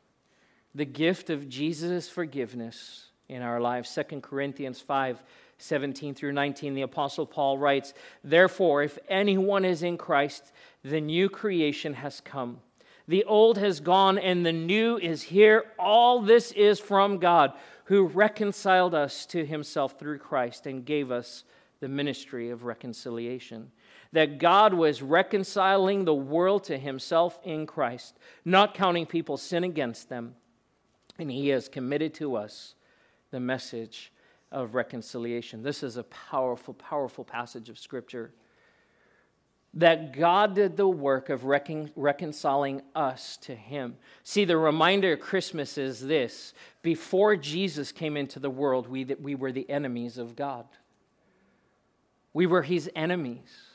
The 0.74 0.86
gift 0.86 1.30
of 1.30 1.50
Jesus' 1.50 2.10
forgiveness 2.10 3.10
in 3.28 3.42
our 3.42 3.60
lives. 3.60 3.98
2 4.10 4.22
Corinthians 4.22 4.80
5 4.80 5.24
17 5.62 6.16
through 6.16 6.32
19, 6.32 6.74
the 6.74 6.84
Apostle 6.84 7.26
Paul 7.26 7.58
writes, 7.58 7.94
Therefore, 8.24 8.82
if 8.82 8.98
anyone 9.10 9.66
is 9.66 9.84
in 9.84 9.98
Christ, 9.98 10.54
the 10.84 11.02
new 11.02 11.28
creation 11.28 11.96
has 11.96 12.22
come. 12.22 12.62
The 13.10 13.26
old 13.26 13.58
has 13.58 13.82
gone 13.82 14.18
and 14.18 14.46
the 14.46 14.54
new 14.54 14.98
is 14.98 15.24
here. 15.24 15.66
All 15.78 16.22
this 16.22 16.54
is 16.54 16.80
from 16.80 17.18
God, 17.18 17.52
who 17.86 18.06
reconciled 18.06 18.96
us 18.96 19.26
to 19.28 19.46
himself 19.46 20.00
through 20.00 20.20
Christ 20.20 20.66
and 20.66 20.86
gave 20.86 21.12
us 21.12 21.44
the 21.82 21.90
ministry 21.90 22.52
of 22.52 22.64
reconciliation 22.64 23.72
that 24.12 24.40
God 24.40 24.74
was 24.74 25.02
reconciling 25.02 26.06
the 26.06 26.16
world 26.16 26.64
to 26.66 26.78
himself 26.78 27.40
in 27.44 27.66
Christ, 27.68 28.18
not 28.44 28.74
counting 28.74 29.06
people's 29.06 29.42
sin 29.42 29.64
against 29.64 30.10
them. 30.10 30.36
And 31.20 31.30
he 31.30 31.50
has 31.50 31.70
committed 31.70 32.14
to 32.16 32.36
us 32.36 32.76
the 33.32 33.40
message 33.40 34.12
of 34.52 34.74
reconciliation. 34.74 35.62
This 35.62 35.84
is 35.84 35.98
a 35.98 36.04
powerful, 36.04 36.74
powerful 36.74 37.24
passage 37.24 37.70
of 37.70 37.78
Scripture. 37.78 38.32
That 39.76 40.18
God 40.18 40.56
did 40.56 40.78
the 40.78 40.88
work 40.88 41.30
of 41.30 41.46
recon- 41.46 41.92
reconciling 41.96 42.82
us 42.96 43.38
to 43.42 43.54
Him. 43.54 43.98
See, 44.24 44.44
the 44.44 44.58
reminder 44.58 45.14
of 45.14 45.20
Christmas 45.20 45.78
is 45.78 46.08
this 46.08 46.56
before 46.82 47.36
Jesus 47.36 47.92
came 47.92 48.18
into 48.18 48.40
the 48.40 48.50
world, 48.50 48.88
we, 48.88 49.04
that 49.04 49.22
we 49.22 49.36
were 49.36 49.52
the 49.52 49.70
enemies 49.70 50.18
of 50.18 50.36
God, 50.36 50.66
we 52.34 52.48
were 52.48 52.64
His 52.64 52.90
enemies. 52.96 53.69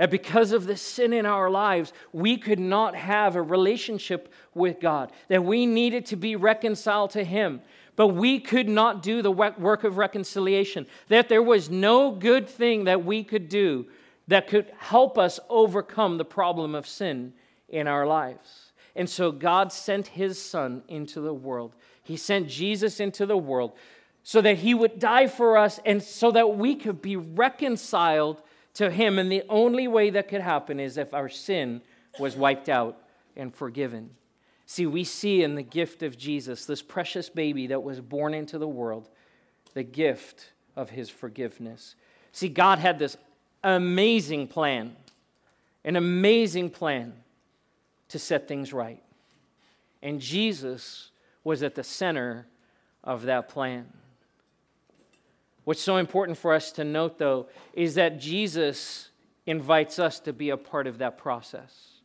That 0.00 0.10
because 0.10 0.52
of 0.52 0.64
the 0.64 0.78
sin 0.78 1.12
in 1.12 1.26
our 1.26 1.50
lives, 1.50 1.92
we 2.10 2.38
could 2.38 2.58
not 2.58 2.94
have 2.94 3.36
a 3.36 3.42
relationship 3.42 4.32
with 4.54 4.80
God, 4.80 5.12
that 5.28 5.44
we 5.44 5.66
needed 5.66 6.06
to 6.06 6.16
be 6.16 6.36
reconciled 6.36 7.10
to 7.10 7.22
Him. 7.22 7.60
But 7.96 8.08
we 8.08 8.40
could 8.40 8.66
not 8.66 9.02
do 9.02 9.20
the 9.20 9.30
work 9.30 9.84
of 9.84 9.98
reconciliation, 9.98 10.86
that 11.08 11.28
there 11.28 11.42
was 11.42 11.68
no 11.68 12.12
good 12.12 12.48
thing 12.48 12.84
that 12.84 13.04
we 13.04 13.22
could 13.22 13.50
do 13.50 13.88
that 14.26 14.46
could 14.46 14.72
help 14.78 15.18
us 15.18 15.38
overcome 15.50 16.16
the 16.16 16.24
problem 16.24 16.74
of 16.74 16.86
sin 16.86 17.34
in 17.68 17.86
our 17.86 18.06
lives. 18.06 18.72
And 18.96 19.06
so 19.06 19.30
God 19.30 19.70
sent 19.70 20.06
His 20.06 20.40
Son 20.40 20.82
into 20.88 21.20
the 21.20 21.34
world. 21.34 21.74
He 22.02 22.16
sent 22.16 22.48
Jesus 22.48 23.00
into 23.00 23.26
the 23.26 23.36
world 23.36 23.74
so 24.22 24.40
that 24.40 24.56
He 24.56 24.72
would 24.72 24.98
die 24.98 25.26
for 25.26 25.58
us 25.58 25.78
and 25.84 26.02
so 26.02 26.30
that 26.30 26.56
we 26.56 26.74
could 26.74 27.02
be 27.02 27.16
reconciled 27.16 28.40
to 28.80 28.90
Him. 28.90 29.18
And 29.18 29.30
the 29.30 29.42
only 29.48 29.86
way 29.86 30.08
that 30.10 30.28
could 30.28 30.40
happen 30.40 30.80
is 30.80 30.96
if 30.96 31.12
our 31.12 31.28
sin 31.28 31.82
was 32.18 32.34
wiped 32.34 32.70
out 32.70 32.96
and 33.36 33.54
forgiven. 33.54 34.10
See, 34.64 34.86
we 34.86 35.04
see 35.04 35.42
in 35.42 35.54
the 35.54 35.62
gift 35.62 36.02
of 36.02 36.16
Jesus, 36.16 36.64
this 36.64 36.80
precious 36.80 37.28
baby 37.28 37.66
that 37.66 37.82
was 37.82 38.00
born 38.00 38.32
into 38.32 38.56
the 38.56 38.66
world, 38.66 39.10
the 39.74 39.82
gift 39.82 40.52
of 40.76 40.88
His 40.88 41.10
forgiveness. 41.10 41.94
See, 42.32 42.48
God 42.48 42.78
had 42.78 42.98
this 42.98 43.18
amazing 43.62 44.48
plan, 44.48 44.96
an 45.84 45.96
amazing 45.96 46.70
plan 46.70 47.12
to 48.08 48.18
set 48.18 48.48
things 48.48 48.72
right. 48.72 49.02
And 50.02 50.22
Jesus 50.22 51.10
was 51.44 51.62
at 51.62 51.74
the 51.74 51.84
center 51.84 52.46
of 53.04 53.22
that 53.22 53.50
plan. 53.50 53.92
What's 55.70 55.82
so 55.82 55.98
important 55.98 56.36
for 56.36 56.52
us 56.52 56.72
to 56.72 56.82
note, 56.82 57.16
though, 57.16 57.46
is 57.74 57.94
that 57.94 58.18
Jesus 58.18 59.10
invites 59.46 60.00
us 60.00 60.18
to 60.18 60.32
be 60.32 60.50
a 60.50 60.56
part 60.56 60.88
of 60.88 60.98
that 60.98 61.16
process. 61.16 62.00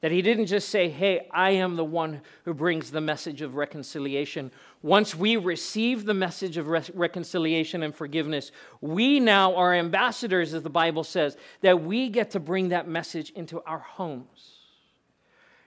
That 0.00 0.12
he 0.12 0.22
didn't 0.22 0.46
just 0.46 0.70
say, 0.70 0.88
Hey, 0.88 1.28
I 1.30 1.50
am 1.50 1.76
the 1.76 1.84
one 1.84 2.22
who 2.46 2.54
brings 2.54 2.90
the 2.90 3.02
message 3.02 3.42
of 3.42 3.54
reconciliation. 3.54 4.50
Once 4.80 5.14
we 5.14 5.36
receive 5.36 6.06
the 6.06 6.14
message 6.14 6.56
of 6.56 6.68
re- 6.68 6.80
reconciliation 6.94 7.82
and 7.82 7.94
forgiveness, 7.94 8.50
we 8.80 9.20
now 9.20 9.54
are 9.56 9.74
ambassadors, 9.74 10.54
as 10.54 10.62
the 10.62 10.70
Bible 10.70 11.04
says, 11.04 11.36
that 11.60 11.82
we 11.82 12.08
get 12.08 12.30
to 12.30 12.40
bring 12.40 12.70
that 12.70 12.88
message 12.88 13.28
into 13.32 13.60
our 13.64 13.80
homes. 13.80 14.60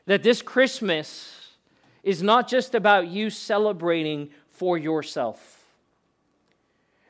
That 0.08 0.24
this 0.24 0.42
Christmas 0.42 1.52
is 2.02 2.24
not 2.24 2.48
just 2.48 2.74
about 2.74 3.08
you 3.08 3.30
celebrating 3.30 4.32
for 4.50 4.80
yourself 4.80 5.59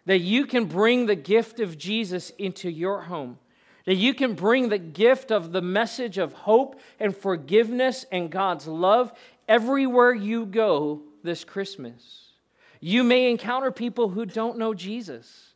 that 0.10 0.22
you 0.22 0.48
can 0.48 0.66
bring 0.66 1.06
the 1.06 1.16
gift 1.16 1.60
of 1.60 1.78
Jesus 1.78 2.32
into 2.40 2.68
your 2.68 3.02
home, 3.02 3.38
that 3.86 3.94
you 3.94 4.16
can 4.16 4.34
bring 4.34 4.68
the 4.68 4.80
gift 4.80 5.32
of 5.32 5.52
the 5.52 5.62
message 5.62 6.18
of 6.18 6.34
hope 6.34 6.80
and 7.00 7.16
forgiveness 7.16 8.08
and 8.12 8.32
God's 8.32 8.66
love 8.66 9.14
everywhere 9.48 10.12
you 10.12 10.48
go 10.48 11.04
this 11.22 11.44
Christmas. 11.44 12.32
You 12.80 13.04
may 13.04 13.30
encounter 13.30 13.70
people 13.70 14.10
who 14.10 14.26
don't 14.26 14.58
know 14.58 14.74
Jesus. 14.74 15.54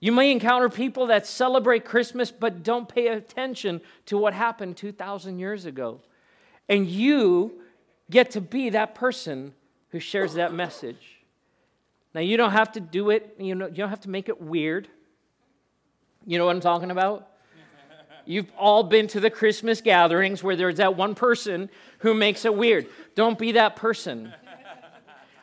You 0.00 0.12
may 0.12 0.30
encounter 0.30 0.68
people 0.68 1.06
that 1.06 1.26
celebrate 1.26 1.86
Christmas 1.86 2.30
but 2.30 2.62
don't 2.62 2.90
pay 2.90 3.06
attention 3.06 3.80
to 4.04 4.18
what 4.18 4.34
happened 4.34 4.76
2,000 4.76 5.38
years 5.38 5.64
ago. 5.64 6.02
And 6.68 6.86
you 6.86 7.62
get 8.10 8.32
to 8.32 8.42
be 8.42 8.68
that 8.68 8.94
person 8.94 9.54
who 9.92 9.98
shares 9.98 10.34
that 10.34 10.52
message. 10.52 11.13
Now, 12.14 12.20
you 12.20 12.36
don't 12.36 12.52
have 12.52 12.72
to 12.72 12.80
do 12.80 13.10
it, 13.10 13.34
you, 13.38 13.54
know, 13.54 13.66
you 13.66 13.74
don't 13.74 13.90
have 13.90 14.02
to 14.02 14.10
make 14.10 14.28
it 14.28 14.40
weird. 14.40 14.88
You 16.26 16.38
know 16.38 16.46
what 16.46 16.54
I'm 16.54 16.60
talking 16.60 16.90
about? 16.90 17.28
You've 18.24 18.50
all 18.56 18.84
been 18.84 19.06
to 19.08 19.20
the 19.20 19.30
Christmas 19.30 19.80
gatherings 19.80 20.42
where 20.42 20.56
there's 20.56 20.76
that 20.76 20.96
one 20.96 21.14
person 21.14 21.68
who 21.98 22.14
makes 22.14 22.44
it 22.44 22.54
weird. 22.54 22.86
Don't 23.14 23.38
be 23.38 23.52
that 23.52 23.76
person. 23.76 24.32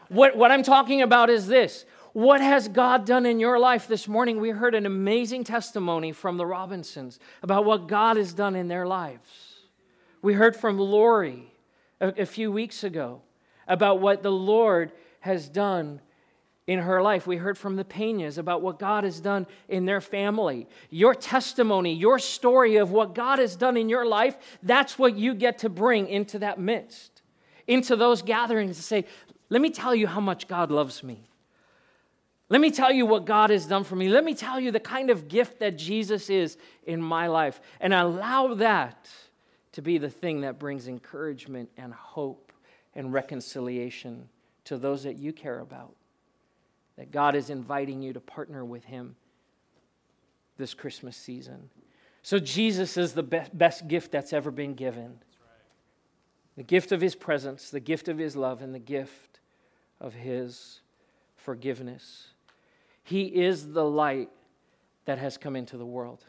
What, 0.09 0.35
what 0.35 0.51
I'm 0.51 0.63
talking 0.63 1.01
about 1.01 1.29
is 1.29 1.47
this 1.47 1.85
what 2.13 2.41
has 2.41 2.67
God 2.67 3.05
done 3.05 3.25
in 3.25 3.39
your 3.39 3.57
life 3.57 3.87
this 3.87 4.07
morning? 4.07 4.41
We 4.41 4.49
heard 4.49 4.75
an 4.75 4.85
amazing 4.85 5.45
testimony 5.45 6.11
from 6.11 6.37
the 6.37 6.45
Robinsons 6.45 7.19
about 7.41 7.63
what 7.63 7.87
God 7.87 8.17
has 8.17 8.33
done 8.33 8.55
in 8.55 8.67
their 8.67 8.85
lives. 8.85 9.29
We 10.21 10.33
heard 10.33 10.55
from 10.55 10.77
Lori 10.77 11.53
a, 12.01 12.21
a 12.23 12.25
few 12.25 12.51
weeks 12.51 12.83
ago 12.83 13.21
about 13.67 14.01
what 14.01 14.23
the 14.23 14.31
Lord 14.31 14.91
has 15.21 15.47
done 15.47 16.01
in 16.71 16.79
her 16.79 17.01
life. 17.01 17.27
We 17.27 17.35
heard 17.35 17.57
from 17.57 17.75
the 17.75 17.83
Peñas 17.83 18.37
about 18.37 18.61
what 18.61 18.79
God 18.79 19.03
has 19.03 19.19
done 19.19 19.45
in 19.67 19.85
their 19.85 19.99
family. 19.99 20.69
Your 20.89 21.13
testimony, 21.13 21.93
your 21.93 22.17
story 22.17 22.77
of 22.77 22.91
what 22.91 23.13
God 23.13 23.39
has 23.39 23.57
done 23.57 23.75
in 23.75 23.89
your 23.89 24.05
life, 24.05 24.37
that's 24.63 24.97
what 24.97 25.17
you 25.17 25.33
get 25.33 25.57
to 25.59 25.69
bring 25.69 26.07
into 26.07 26.39
that 26.39 26.59
midst, 26.59 27.23
into 27.67 27.97
those 27.97 28.21
gatherings 28.21 28.77
to 28.77 28.83
say, 28.83 29.05
let 29.49 29.61
me 29.61 29.69
tell 29.69 29.93
you 29.93 30.07
how 30.07 30.21
much 30.21 30.47
God 30.47 30.71
loves 30.71 31.03
me. 31.03 31.27
Let 32.47 32.61
me 32.61 32.71
tell 32.71 32.91
you 32.91 33.05
what 33.05 33.25
God 33.25 33.49
has 33.49 33.65
done 33.65 33.83
for 33.83 33.97
me. 33.97 34.07
Let 34.07 34.23
me 34.23 34.33
tell 34.33 34.57
you 34.57 34.71
the 34.71 34.79
kind 34.79 35.09
of 35.09 35.27
gift 35.27 35.59
that 35.59 35.77
Jesus 35.77 36.29
is 36.29 36.57
in 36.85 37.01
my 37.01 37.27
life. 37.27 37.59
And 37.81 37.93
allow 37.93 38.53
that 38.55 39.09
to 39.73 39.81
be 39.81 39.97
the 39.97 40.09
thing 40.09 40.41
that 40.41 40.57
brings 40.57 40.87
encouragement 40.87 41.69
and 41.75 41.93
hope 41.93 42.53
and 42.95 43.11
reconciliation 43.11 44.29
to 44.65 44.77
those 44.77 45.03
that 45.03 45.17
you 45.17 45.33
care 45.33 45.59
about 45.59 45.95
that 46.97 47.11
God 47.11 47.35
is 47.35 47.49
inviting 47.49 48.01
you 48.01 48.13
to 48.13 48.19
partner 48.19 48.63
with 48.63 48.85
Him 48.85 49.15
this 50.57 50.73
Christmas 50.73 51.17
season. 51.17 51.69
So, 52.23 52.37
Jesus 52.39 52.97
is 52.97 53.13
the 53.13 53.23
best, 53.23 53.57
best 53.57 53.87
gift 53.87 54.11
that's 54.11 54.33
ever 54.33 54.51
been 54.51 54.75
given 54.75 55.19
the 56.57 56.63
gift 56.63 56.91
of 56.91 57.01
His 57.01 57.15
presence, 57.15 57.69
the 57.69 57.79
gift 57.79 58.07
of 58.07 58.17
His 58.17 58.35
love, 58.35 58.61
and 58.61 58.75
the 58.75 58.79
gift 58.79 59.39
of 59.99 60.13
His 60.13 60.81
forgiveness. 61.37 62.27
He 63.03 63.23
is 63.23 63.71
the 63.71 63.85
light 63.85 64.29
that 65.05 65.17
has 65.17 65.37
come 65.37 65.55
into 65.55 65.77
the 65.77 65.85
world. 65.85 66.25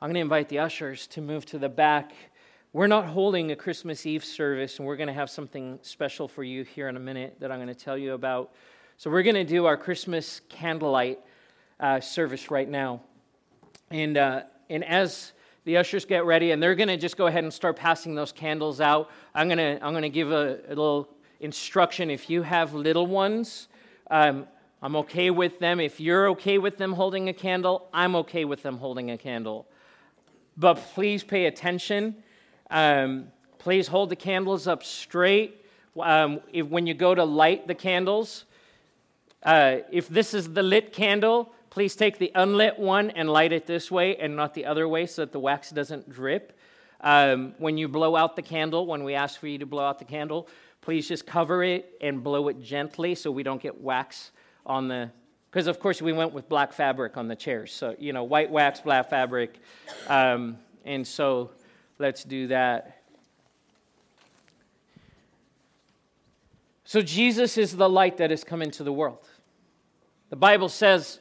I'm 0.00 0.08
going 0.08 0.14
to 0.14 0.20
invite 0.20 0.48
the 0.48 0.58
ushers 0.58 1.06
to 1.08 1.20
move 1.20 1.46
to 1.46 1.58
the 1.58 1.68
back. 1.68 2.12
We're 2.72 2.86
not 2.86 3.06
holding 3.06 3.52
a 3.52 3.56
Christmas 3.56 4.04
Eve 4.04 4.24
service, 4.24 4.78
and 4.78 4.86
we're 4.86 4.96
going 4.96 5.06
to 5.06 5.14
have 5.14 5.30
something 5.30 5.78
special 5.82 6.28
for 6.28 6.42
you 6.42 6.64
here 6.64 6.88
in 6.88 6.96
a 6.96 7.00
minute 7.00 7.36
that 7.40 7.50
I'm 7.50 7.58
going 7.58 7.68
to 7.68 7.74
tell 7.74 7.96
you 7.96 8.12
about. 8.12 8.52
So 8.98 9.10
we're 9.10 9.24
going 9.24 9.34
to 9.34 9.44
do 9.44 9.66
our 9.66 9.76
Christmas 9.76 10.40
candlelight 10.48 11.18
uh, 11.78 12.00
service 12.00 12.50
right 12.50 12.66
now. 12.66 13.02
And, 13.90 14.16
uh, 14.16 14.44
and 14.70 14.82
as 14.82 15.32
the 15.64 15.76
ushers 15.76 16.06
get 16.06 16.24
ready, 16.24 16.52
and 16.52 16.62
they're 16.62 16.74
going 16.74 16.88
to 16.88 16.96
just 16.96 17.18
go 17.18 17.26
ahead 17.26 17.44
and 17.44 17.52
start 17.52 17.76
passing 17.76 18.14
those 18.14 18.32
candles 18.32 18.80
out, 18.80 19.10
I'm 19.34 19.48
going 19.48 19.58
to 19.58 19.84
I'm 19.84 20.00
to 20.00 20.08
give 20.08 20.32
a, 20.32 20.60
a, 20.66 20.70
little 20.70 21.10
instruction. 21.40 22.08
If 22.08 22.30
you 22.30 22.40
have 22.40 22.72
little 22.72 23.06
ones, 23.06 23.68
um, 24.10 24.46
I'm 24.80 24.96
okay 24.96 25.28
with 25.28 25.58
them. 25.58 25.78
If 25.78 26.00
you're 26.00 26.30
okay 26.30 26.56
with 26.56 26.78
them 26.78 26.94
holding 26.94 27.28
a 27.28 27.34
candle, 27.34 27.90
I'm 27.92 28.16
okay 28.16 28.46
with 28.46 28.62
them 28.62 28.78
holding 28.78 29.10
a 29.10 29.18
candle. 29.18 29.66
But 30.56 30.76
please 30.94 31.22
pay 31.22 31.44
attention. 31.44 32.16
Um, 32.70 33.26
please 33.58 33.88
hold 33.88 34.08
the 34.08 34.16
candles 34.16 34.66
up 34.66 34.82
straight. 34.82 35.66
Um, 36.00 36.40
if, 36.50 36.66
when 36.68 36.86
you 36.86 36.94
go 36.94 37.14
to 37.14 37.24
light 37.24 37.66
the 37.66 37.74
candles, 37.74 38.46
uh, 39.46 39.78
if 39.90 40.08
this 40.08 40.34
is 40.34 40.52
the 40.52 40.62
lit 40.62 40.92
candle, 40.92 41.54
Please 41.76 41.94
take 41.94 42.16
the 42.16 42.32
unlit 42.34 42.78
one 42.78 43.10
and 43.10 43.28
light 43.28 43.52
it 43.52 43.66
this 43.66 43.90
way 43.90 44.16
and 44.16 44.34
not 44.34 44.54
the 44.54 44.64
other 44.64 44.88
way 44.88 45.04
so 45.04 45.20
that 45.20 45.30
the 45.30 45.38
wax 45.38 45.68
doesn't 45.68 46.08
drip. 46.08 46.58
Um, 47.02 47.52
when 47.58 47.76
you 47.76 47.86
blow 47.86 48.16
out 48.16 48.34
the 48.34 48.40
candle, 48.40 48.86
when 48.86 49.04
we 49.04 49.12
ask 49.12 49.38
for 49.38 49.46
you 49.46 49.58
to 49.58 49.66
blow 49.66 49.84
out 49.84 49.98
the 49.98 50.06
candle, 50.06 50.48
please 50.80 51.06
just 51.06 51.26
cover 51.26 51.62
it 51.62 51.98
and 52.00 52.24
blow 52.24 52.48
it 52.48 52.62
gently 52.62 53.14
so 53.14 53.30
we 53.30 53.42
don't 53.42 53.60
get 53.60 53.78
wax 53.78 54.30
on 54.64 54.88
the. 54.88 55.10
Because, 55.50 55.66
of 55.66 55.78
course, 55.78 56.00
we 56.00 56.14
went 56.14 56.32
with 56.32 56.48
black 56.48 56.72
fabric 56.72 57.18
on 57.18 57.28
the 57.28 57.36
chairs. 57.36 57.74
So, 57.74 57.94
you 57.98 58.14
know, 58.14 58.24
white 58.24 58.50
wax, 58.50 58.80
black 58.80 59.10
fabric. 59.10 59.60
Um, 60.08 60.56
and 60.86 61.06
so 61.06 61.50
let's 61.98 62.24
do 62.24 62.46
that. 62.46 63.02
So, 66.86 67.02
Jesus 67.02 67.58
is 67.58 67.76
the 67.76 67.90
light 67.90 68.16
that 68.16 68.30
has 68.30 68.44
come 68.44 68.62
into 68.62 68.82
the 68.82 68.94
world. 68.94 69.28
The 70.30 70.36
Bible 70.36 70.68
says 70.68 71.20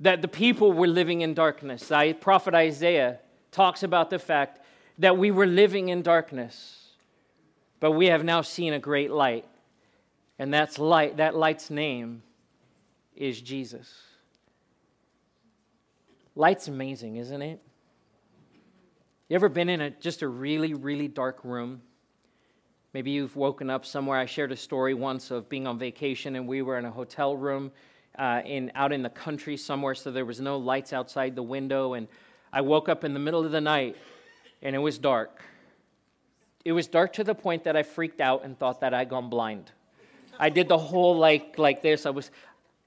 that 0.00 0.22
the 0.22 0.28
people 0.28 0.72
were 0.72 0.86
living 0.86 1.20
in 1.20 1.34
darkness. 1.34 1.90
Prophet 2.20 2.54
Isaiah 2.54 3.20
talks 3.52 3.82
about 3.82 4.10
the 4.10 4.18
fact 4.18 4.60
that 4.98 5.18
we 5.18 5.30
were 5.30 5.46
living 5.46 5.88
in 5.88 6.02
darkness, 6.02 6.88
but 7.80 7.92
we 7.92 8.06
have 8.06 8.24
now 8.24 8.40
seen 8.40 8.72
a 8.72 8.78
great 8.78 9.10
light. 9.10 9.46
And 10.38 10.52
that's 10.52 10.78
light, 10.78 11.18
that 11.18 11.36
light's 11.36 11.70
name 11.70 12.22
is 13.14 13.40
Jesus. 13.40 14.02
Light's 16.34 16.66
amazing, 16.66 17.16
isn't 17.16 17.42
it? 17.42 17.60
You 19.28 19.36
ever 19.36 19.48
been 19.48 19.68
in 19.68 19.80
a, 19.80 19.90
just 19.90 20.22
a 20.22 20.28
really, 20.28 20.74
really 20.74 21.08
dark 21.08 21.44
room? 21.44 21.82
Maybe 22.94 23.10
you've 23.10 23.34
woken 23.34 23.70
up 23.70 23.84
somewhere. 23.84 24.18
I 24.18 24.24
shared 24.24 24.52
a 24.52 24.56
story 24.56 24.94
once 24.94 25.32
of 25.32 25.48
being 25.48 25.66
on 25.66 25.80
vacation 25.80 26.36
and 26.36 26.46
we 26.46 26.62
were 26.62 26.78
in 26.78 26.84
a 26.84 26.90
hotel 26.92 27.36
room 27.36 27.72
uh, 28.16 28.40
in, 28.46 28.70
out 28.76 28.92
in 28.92 29.02
the 29.02 29.10
country 29.10 29.56
somewhere, 29.56 29.96
so 29.96 30.12
there 30.12 30.24
was 30.24 30.40
no 30.40 30.56
lights 30.56 30.92
outside 30.92 31.34
the 31.34 31.42
window. 31.42 31.94
And 31.94 32.06
I 32.52 32.60
woke 32.60 32.88
up 32.88 33.02
in 33.02 33.12
the 33.12 33.18
middle 33.18 33.44
of 33.44 33.50
the 33.50 33.60
night 33.60 33.96
and 34.62 34.76
it 34.76 34.78
was 34.78 34.96
dark. 34.96 35.42
It 36.64 36.70
was 36.70 36.86
dark 36.86 37.12
to 37.14 37.24
the 37.24 37.34
point 37.34 37.64
that 37.64 37.76
I 37.76 37.82
freaked 37.82 38.20
out 38.20 38.44
and 38.44 38.56
thought 38.56 38.80
that 38.82 38.94
I'd 38.94 39.08
gone 39.08 39.28
blind. 39.28 39.72
I 40.38 40.48
did 40.48 40.68
the 40.68 40.78
whole 40.78 41.18
like 41.18 41.58
like 41.58 41.82
this. 41.82 42.06
I 42.06 42.10
was 42.10 42.30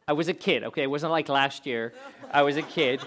I 0.08 0.13
was 0.13 0.30
a 0.30 0.34
kid, 0.34 0.63
okay? 0.63 0.84
It 0.84 0.89
wasn't 0.89 1.12
like 1.12 1.28
last 1.28 1.65
year. 1.65 1.93
I 2.32 2.43
was 2.43 2.56
a 2.56 2.62
kid. 2.62 3.02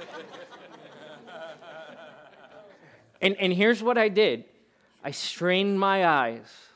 And, 3.22 3.36
and 3.36 3.52
here's 3.52 3.82
what 3.82 3.96
I 3.96 4.08
did 4.08 4.44
I 5.02 5.12
strained 5.12 5.80
my 5.80 6.06
eyes, 6.06 6.69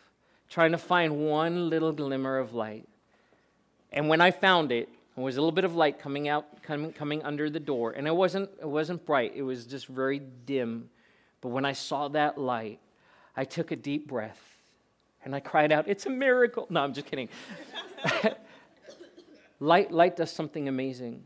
trying 0.55 0.71
to 0.71 0.79
find 0.79 1.27
one 1.27 1.69
little 1.69 1.91
glimmer 1.91 2.39
of 2.39 2.55
light. 2.55 2.87
And 3.91 4.09
when 4.09 4.21
I 4.21 4.31
found 4.31 4.71
it, 4.71 4.89
there 5.17 5.25
was 5.25 5.37
a 5.37 5.41
little 5.41 5.51
bit 5.51 5.65
of 5.65 5.75
light 5.75 5.99
coming 5.99 6.29
out, 6.29 6.63
coming, 6.63 6.93
coming 6.93 7.25
under 7.25 7.51
the 7.51 7.59
door. 7.59 7.91
And 7.91 8.07
it 8.07 8.15
wasn't, 8.15 8.49
it 8.61 8.69
wasn't 8.69 9.05
bright, 9.05 9.33
it 9.35 9.43
was 9.43 9.67
just 9.67 9.89
very 9.89 10.21
dim. 10.21 10.91
But 11.41 11.49
when 11.49 11.65
I 11.65 11.73
saw 11.73 12.07
that 12.07 12.39
light, 12.39 12.79
I 13.37 13.45
took 13.45 13.73
a 13.73 13.77
deep 13.77 14.07
breath 14.07 14.41
and 15.25 15.35
I 15.35 15.41
cried 15.41 15.73
out, 15.73 15.89
It's 15.89 16.07
a 16.07 16.11
miracle. 16.11 16.69
No, 16.71 16.85
I'm 16.85 16.95
just 16.95 17.09
kidding. 17.09 17.29
light, 19.59 19.91
light 19.91 20.15
does 20.15 20.31
something 20.31 20.69
amazing. 20.69 21.25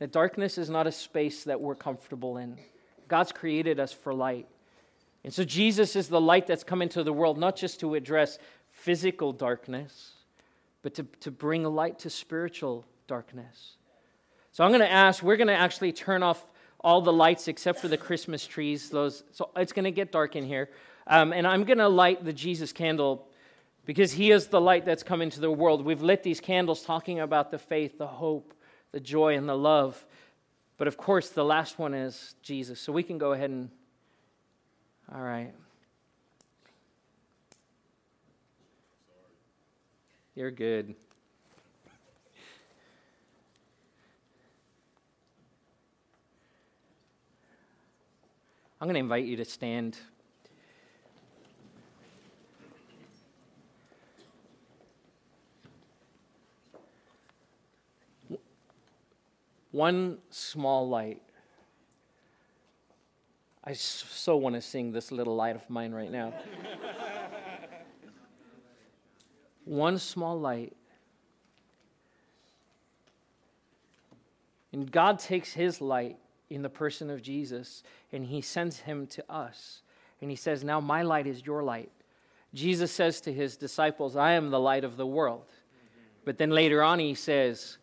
The 0.00 0.08
darkness 0.08 0.58
is 0.58 0.68
not 0.68 0.88
a 0.88 0.92
space 0.92 1.44
that 1.44 1.60
we're 1.60 1.76
comfortable 1.76 2.38
in. 2.38 2.58
God's 3.06 3.30
created 3.30 3.78
us 3.78 3.92
for 3.92 4.12
light. 4.12 4.48
And 5.24 5.32
so 5.32 5.42
Jesus 5.42 5.96
is 5.96 6.08
the 6.08 6.20
light 6.20 6.46
that's 6.46 6.64
come 6.64 6.82
into 6.82 7.02
the 7.02 7.12
world, 7.12 7.38
not 7.38 7.56
just 7.56 7.80
to 7.80 7.94
address 7.94 8.38
physical 8.70 9.32
darkness, 9.32 10.12
but 10.82 10.94
to, 10.94 11.06
to 11.20 11.30
bring 11.30 11.64
light 11.64 11.98
to 12.00 12.10
spiritual 12.10 12.84
darkness. 13.06 13.76
So 14.52 14.62
I'm 14.62 14.70
going 14.70 14.82
to 14.82 14.90
ask, 14.90 15.22
we're 15.22 15.38
going 15.38 15.48
to 15.48 15.54
actually 15.54 15.92
turn 15.92 16.22
off 16.22 16.44
all 16.80 17.00
the 17.00 17.12
lights 17.12 17.48
except 17.48 17.80
for 17.80 17.88
the 17.88 17.96
Christmas 17.96 18.46
trees. 18.46 18.90
Those, 18.90 19.24
so 19.32 19.50
it's 19.56 19.72
going 19.72 19.86
to 19.86 19.90
get 19.90 20.12
dark 20.12 20.36
in 20.36 20.44
here. 20.44 20.68
Um, 21.06 21.32
and 21.32 21.46
I'm 21.46 21.64
going 21.64 21.78
to 21.78 21.88
light 21.88 22.24
the 22.24 22.32
Jesus 22.32 22.72
candle 22.72 23.26
because 23.86 24.12
he 24.12 24.30
is 24.30 24.48
the 24.48 24.60
light 24.60 24.84
that's 24.84 25.02
come 25.02 25.22
into 25.22 25.40
the 25.40 25.50
world. 25.50 25.84
We've 25.84 26.02
lit 26.02 26.22
these 26.22 26.40
candles 26.40 26.82
talking 26.82 27.20
about 27.20 27.50
the 27.50 27.58
faith, 27.58 27.98
the 27.98 28.06
hope, 28.06 28.54
the 28.92 29.00
joy, 29.00 29.36
and 29.36 29.48
the 29.48 29.56
love. 29.56 30.04
But 30.76 30.88
of 30.88 30.96
course, 30.96 31.30
the 31.30 31.44
last 31.44 31.78
one 31.78 31.94
is 31.94 32.34
Jesus. 32.42 32.80
So 32.80 32.92
we 32.92 33.02
can 33.02 33.18
go 33.18 33.32
ahead 33.32 33.50
and, 33.50 33.70
all 35.12 35.20
right. 35.20 35.52
You're 40.34 40.50
good. 40.50 40.94
I'm 48.80 48.88
going 48.88 48.94
to 48.94 49.00
invite 49.00 49.24
you 49.24 49.36
to 49.36 49.44
stand. 49.44 49.96
One 59.70 60.18
small 60.30 60.88
light. 60.88 61.23
I 63.66 63.72
so 63.72 64.36
want 64.36 64.56
to 64.56 64.60
sing 64.60 64.92
this 64.92 65.10
little 65.10 65.34
light 65.34 65.56
of 65.56 65.68
mine 65.70 65.92
right 65.92 66.10
now. 66.10 66.34
One 69.64 69.98
small 69.98 70.38
light. 70.38 70.76
And 74.72 74.90
God 74.90 75.18
takes 75.18 75.54
his 75.54 75.80
light 75.80 76.18
in 76.50 76.60
the 76.60 76.68
person 76.68 77.08
of 77.08 77.22
Jesus 77.22 77.82
and 78.12 78.26
he 78.26 78.42
sends 78.42 78.80
him 78.80 79.06
to 79.08 79.24
us. 79.32 79.80
And 80.20 80.30
he 80.30 80.36
says, 80.36 80.62
Now 80.62 80.80
my 80.80 81.02
light 81.02 81.26
is 81.26 81.46
your 81.46 81.62
light. 81.62 81.90
Jesus 82.52 82.92
says 82.92 83.20
to 83.22 83.32
his 83.32 83.56
disciples, 83.56 84.14
I 84.14 84.32
am 84.32 84.50
the 84.50 84.60
light 84.60 84.84
of 84.84 84.96
the 84.96 85.06
world. 85.06 85.50
But 86.24 86.38
then 86.38 86.50
later 86.50 86.82
on, 86.82 86.98
he 86.98 87.14
says, 87.14 87.78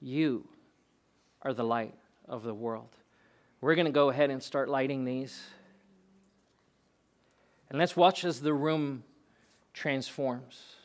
You 0.00 0.48
are 1.42 1.52
the 1.52 1.64
light 1.64 1.94
of 2.28 2.42
the 2.42 2.54
world. 2.54 2.95
We're 3.60 3.74
going 3.74 3.86
to 3.86 3.92
go 3.92 4.10
ahead 4.10 4.30
and 4.30 4.42
start 4.42 4.68
lighting 4.68 5.04
these. 5.04 5.40
And 7.68 7.78
let's 7.78 7.96
watch 7.96 8.24
as 8.24 8.40
the 8.40 8.54
room 8.54 9.02
transforms. 9.72 10.75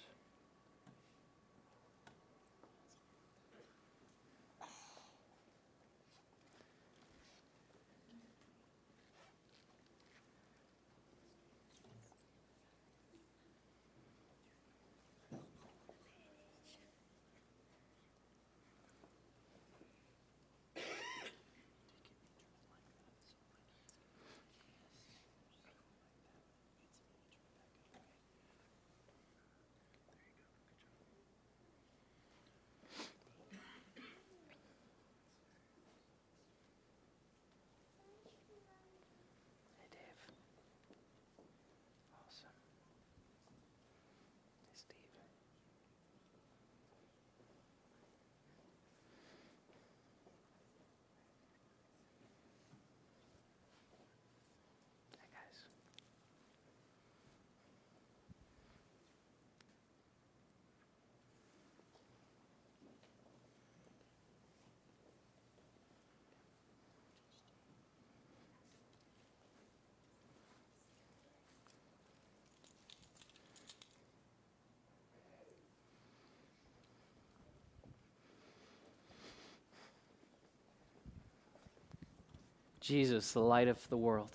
Jesus, 82.81 83.31
the 83.31 83.39
light 83.39 83.67
of 83.67 83.87
the 83.89 83.97
world, 83.97 84.31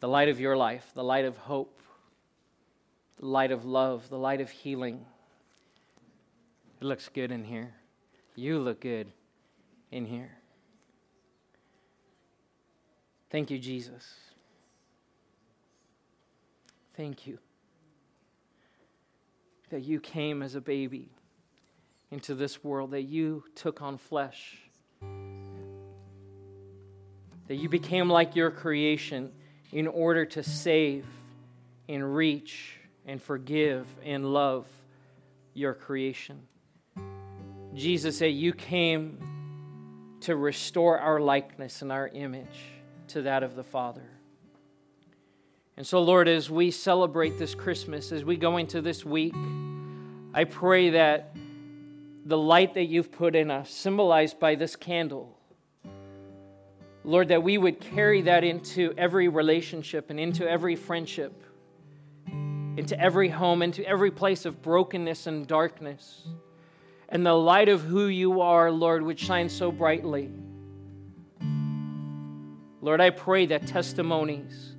the 0.00 0.08
light 0.08 0.28
of 0.28 0.40
your 0.40 0.56
life, 0.56 0.90
the 0.94 1.04
light 1.04 1.26
of 1.26 1.36
hope, 1.36 1.80
the 3.18 3.26
light 3.26 3.52
of 3.52 3.64
love, 3.64 4.08
the 4.08 4.18
light 4.18 4.40
of 4.40 4.50
healing. 4.50 5.04
It 6.80 6.84
looks 6.84 7.08
good 7.08 7.30
in 7.30 7.44
here. 7.44 7.74
You 8.34 8.58
look 8.58 8.80
good 8.80 9.12
in 9.92 10.06
here. 10.06 10.30
Thank 13.30 13.50
you, 13.50 13.58
Jesus. 13.58 14.14
Thank 16.96 17.26
you 17.26 17.38
that 19.70 19.84
you 19.84 20.00
came 20.00 20.42
as 20.42 20.54
a 20.54 20.60
baby 20.60 21.10
into 22.10 22.34
this 22.34 22.64
world, 22.64 22.90
that 22.90 23.02
you 23.02 23.44
took 23.54 23.80
on 23.80 23.96
flesh, 23.96 24.58
that 27.50 27.56
you 27.56 27.68
became 27.68 28.08
like 28.08 28.36
your 28.36 28.48
creation 28.48 29.32
in 29.72 29.88
order 29.88 30.24
to 30.24 30.40
save 30.40 31.04
and 31.88 32.14
reach 32.14 32.78
and 33.06 33.20
forgive 33.20 33.88
and 34.04 34.24
love 34.32 34.68
your 35.52 35.74
creation. 35.74 36.40
Jesus 37.74 38.18
said, 38.18 38.26
You 38.26 38.52
came 38.52 39.18
to 40.20 40.36
restore 40.36 41.00
our 41.00 41.18
likeness 41.18 41.82
and 41.82 41.90
our 41.90 42.06
image 42.06 42.46
to 43.08 43.22
that 43.22 43.42
of 43.42 43.56
the 43.56 43.64
Father. 43.64 44.08
And 45.76 45.84
so, 45.84 46.00
Lord, 46.00 46.28
as 46.28 46.48
we 46.48 46.70
celebrate 46.70 47.36
this 47.36 47.56
Christmas, 47.56 48.12
as 48.12 48.24
we 48.24 48.36
go 48.36 48.58
into 48.58 48.80
this 48.80 49.04
week, 49.04 49.34
I 50.32 50.44
pray 50.44 50.90
that 50.90 51.34
the 52.24 52.38
light 52.38 52.74
that 52.74 52.84
you've 52.84 53.10
put 53.10 53.34
in 53.34 53.50
us, 53.50 53.70
symbolized 53.70 54.38
by 54.38 54.54
this 54.54 54.76
candle, 54.76 55.39
Lord, 57.02 57.28
that 57.28 57.42
we 57.42 57.56
would 57.56 57.80
carry 57.80 58.22
that 58.22 58.44
into 58.44 58.92
every 58.98 59.28
relationship 59.28 60.10
and 60.10 60.20
into 60.20 60.48
every 60.48 60.76
friendship, 60.76 61.42
into 62.28 62.98
every 62.98 63.28
home, 63.28 63.62
into 63.62 63.86
every 63.86 64.10
place 64.10 64.44
of 64.44 64.60
brokenness 64.60 65.26
and 65.26 65.46
darkness. 65.46 66.26
And 67.08 67.24
the 67.24 67.34
light 67.34 67.68
of 67.68 67.82
who 67.82 68.06
you 68.06 68.42
are, 68.42 68.70
Lord, 68.70 69.02
would 69.02 69.18
shine 69.18 69.48
so 69.48 69.72
brightly. 69.72 70.30
Lord, 72.82 73.00
I 73.00 73.10
pray 73.10 73.46
that 73.46 73.66
testimonies, 73.66 74.76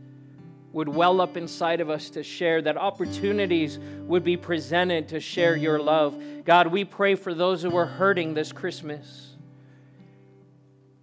would 0.74 0.88
well 0.88 1.20
up 1.20 1.36
inside 1.36 1.82
of 1.82 1.90
us 1.90 2.10
to 2.12 2.24
share, 2.24 2.62
that 2.62 2.78
opportunities 2.78 3.78
would 4.08 4.24
be 4.24 4.38
presented 4.38 5.10
to 5.10 5.20
share 5.20 5.56
your 5.56 5.80
love. 5.80 6.18
God, 6.46 6.68
we 6.68 6.86
pray 6.86 7.16
for 7.16 7.34
those 7.34 7.62
who 7.62 7.76
are 7.76 7.86
hurting 7.86 8.34
this 8.34 8.52
Christmas. 8.52 9.31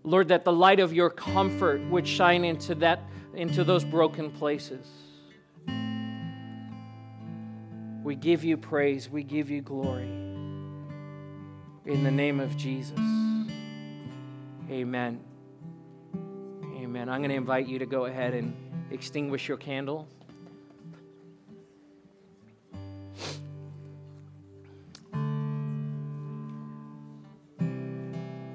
Lord, 0.09 0.29
that 0.29 0.45
the 0.45 0.53
light 0.53 0.81
of 0.81 0.95
your 0.95 1.11
comfort 1.11 1.83
would 1.91 2.09
shine 2.09 2.43
into 2.43 2.75
that 2.77 3.03
into 3.35 3.63
those 3.63 3.85
broken 3.85 4.31
places. 4.31 4.87
We 8.03 8.17
give 8.17 8.43
you 8.43 8.57
praise, 8.57 9.11
we 9.11 9.23
give 9.23 9.51
you 9.51 9.61
glory. 9.61 10.09
In 11.85 12.05
the 12.05 12.11
name 12.11 12.41
of 12.41 12.57
Jesus. 12.57 12.99
Amen. 14.71 15.21
Amen. 16.77 17.09
I'm 17.11 17.21
going 17.21 17.29
to 17.29 17.37
invite 17.37 17.67
you 17.67 17.79
to 17.79 17.87
go 17.87 18.07
ahead 18.07 18.33
and 18.33 18.57
extinguish 18.91 19.47
your 19.47 19.59
candle. 19.59 20.09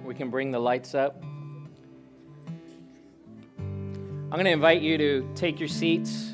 We 0.04 0.16
can 0.16 0.32
bring 0.32 0.50
the 0.52 0.60
lights 0.60 0.96
up. 0.96 1.24
I'm 4.34 4.38
going 4.38 4.46
to 4.46 4.52
invite 4.52 4.82
you 4.82 4.98
to 4.98 5.30
take 5.36 5.60
your 5.60 5.70
seats 5.70 6.34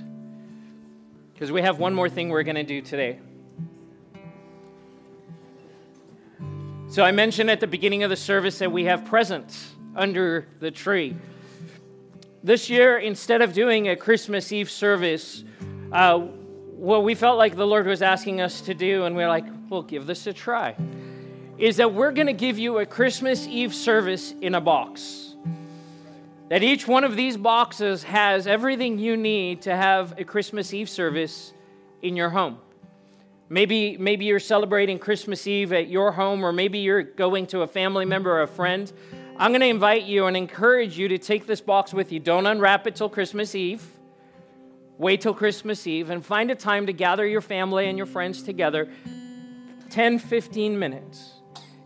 because 1.33 1.51
we 1.51 1.62
have 1.63 1.79
one 1.79 1.93
more 1.93 2.07
thing 2.07 2.29
we're 2.29 2.43
going 2.43 2.55
to 2.55 2.63
do 2.63 2.81
today. 2.81 3.19
So, 6.88 7.03
I 7.03 7.12
mentioned 7.12 7.51
at 7.51 7.59
the 7.59 7.67
beginning 7.67 8.03
of 8.03 8.09
the 8.09 8.15
service 8.15 8.59
that 8.59 8.71
we 8.71 8.85
have 8.85 9.03
presents 9.03 9.73
under 9.97 10.47
the 10.62 10.71
tree. 10.71 11.17
This 12.41 12.69
year, 12.69 12.99
instead 12.99 13.41
of 13.41 13.51
doing 13.51 13.89
a 13.89 13.97
Christmas 13.97 14.53
Eve 14.53 14.71
service, 14.71 15.43
uh, 15.91 16.19
what 16.19 17.03
we 17.03 17.15
felt 17.15 17.38
like 17.38 17.57
the 17.57 17.67
Lord 17.67 17.85
was 17.85 18.01
asking 18.01 18.39
us 18.39 18.62
to 18.62 18.73
do, 18.73 19.03
and 19.03 19.13
we 19.13 19.23
we're 19.23 19.27
like, 19.27 19.45
we'll 19.69 19.83
give 19.83 20.07
this 20.07 20.25
a 20.25 20.31
try, 20.31 20.73
is 21.57 21.75
that 21.75 21.93
we're 21.93 22.13
going 22.13 22.27
to 22.27 22.33
give 22.33 22.57
you 22.57 22.79
a 22.79 22.85
Christmas 22.85 23.45
Eve 23.45 23.75
service 23.75 24.33
in 24.39 24.55
a 24.55 24.62
box. 24.62 25.28
That 26.49 26.63
each 26.63 26.88
one 26.88 27.03
of 27.03 27.15
these 27.15 27.38
boxes 27.38 28.03
has 28.03 28.47
everything 28.47 28.97
you 28.97 29.15
need 29.15 29.62
to 29.63 29.75
have 29.75 30.19
a 30.19 30.23
Christmas 30.23 30.73
Eve 30.73 30.89
service 30.89 31.53
in 32.01 32.15
your 32.15 32.31
home. 32.31 32.57
Maybe, 33.49 33.97
maybe 33.97 34.25
you're 34.25 34.39
celebrating 34.39 34.97
Christmas 34.97 35.45
Eve 35.45 35.73
at 35.73 35.89
your 35.89 36.12
home, 36.12 36.43
or 36.43 36.51
maybe 36.51 36.79
you're 36.79 37.03
going 37.03 37.45
to 37.47 37.62
a 37.62 37.67
family 37.67 38.05
member 38.05 38.31
or 38.31 38.41
a 38.41 38.47
friend. 38.47 38.91
I'm 39.38 39.51
going 39.51 39.62
to 39.62 39.67
invite 39.67 40.03
you 40.03 40.25
and 40.25 40.35
encourage 40.35 40.97
you 40.97 41.07
to 41.09 41.19
take 41.19 41.45
this 41.45 41.62
box 41.62 41.93
with 41.93 42.12
you. 42.12 42.19
Don't 42.19 42.47
unwrap 42.47 42.88
it 42.88 42.95
till 42.95 43.09
Christmas 43.09 43.53
Eve. 43.53 43.83
Wait 44.97 45.21
till 45.21 45.33
Christmas 45.33 45.85
Eve 45.88 46.09
and 46.09 46.25
find 46.25 46.51
a 46.51 46.55
time 46.55 46.88
to 46.88 46.93
gather 46.93 47.25
your 47.25 47.41
family 47.41 47.88
and 47.88 47.97
your 47.97 48.07
friends 48.07 48.43
together 48.43 48.89
10, 49.91 50.19
15 50.19 50.77
minutes. 50.77 51.38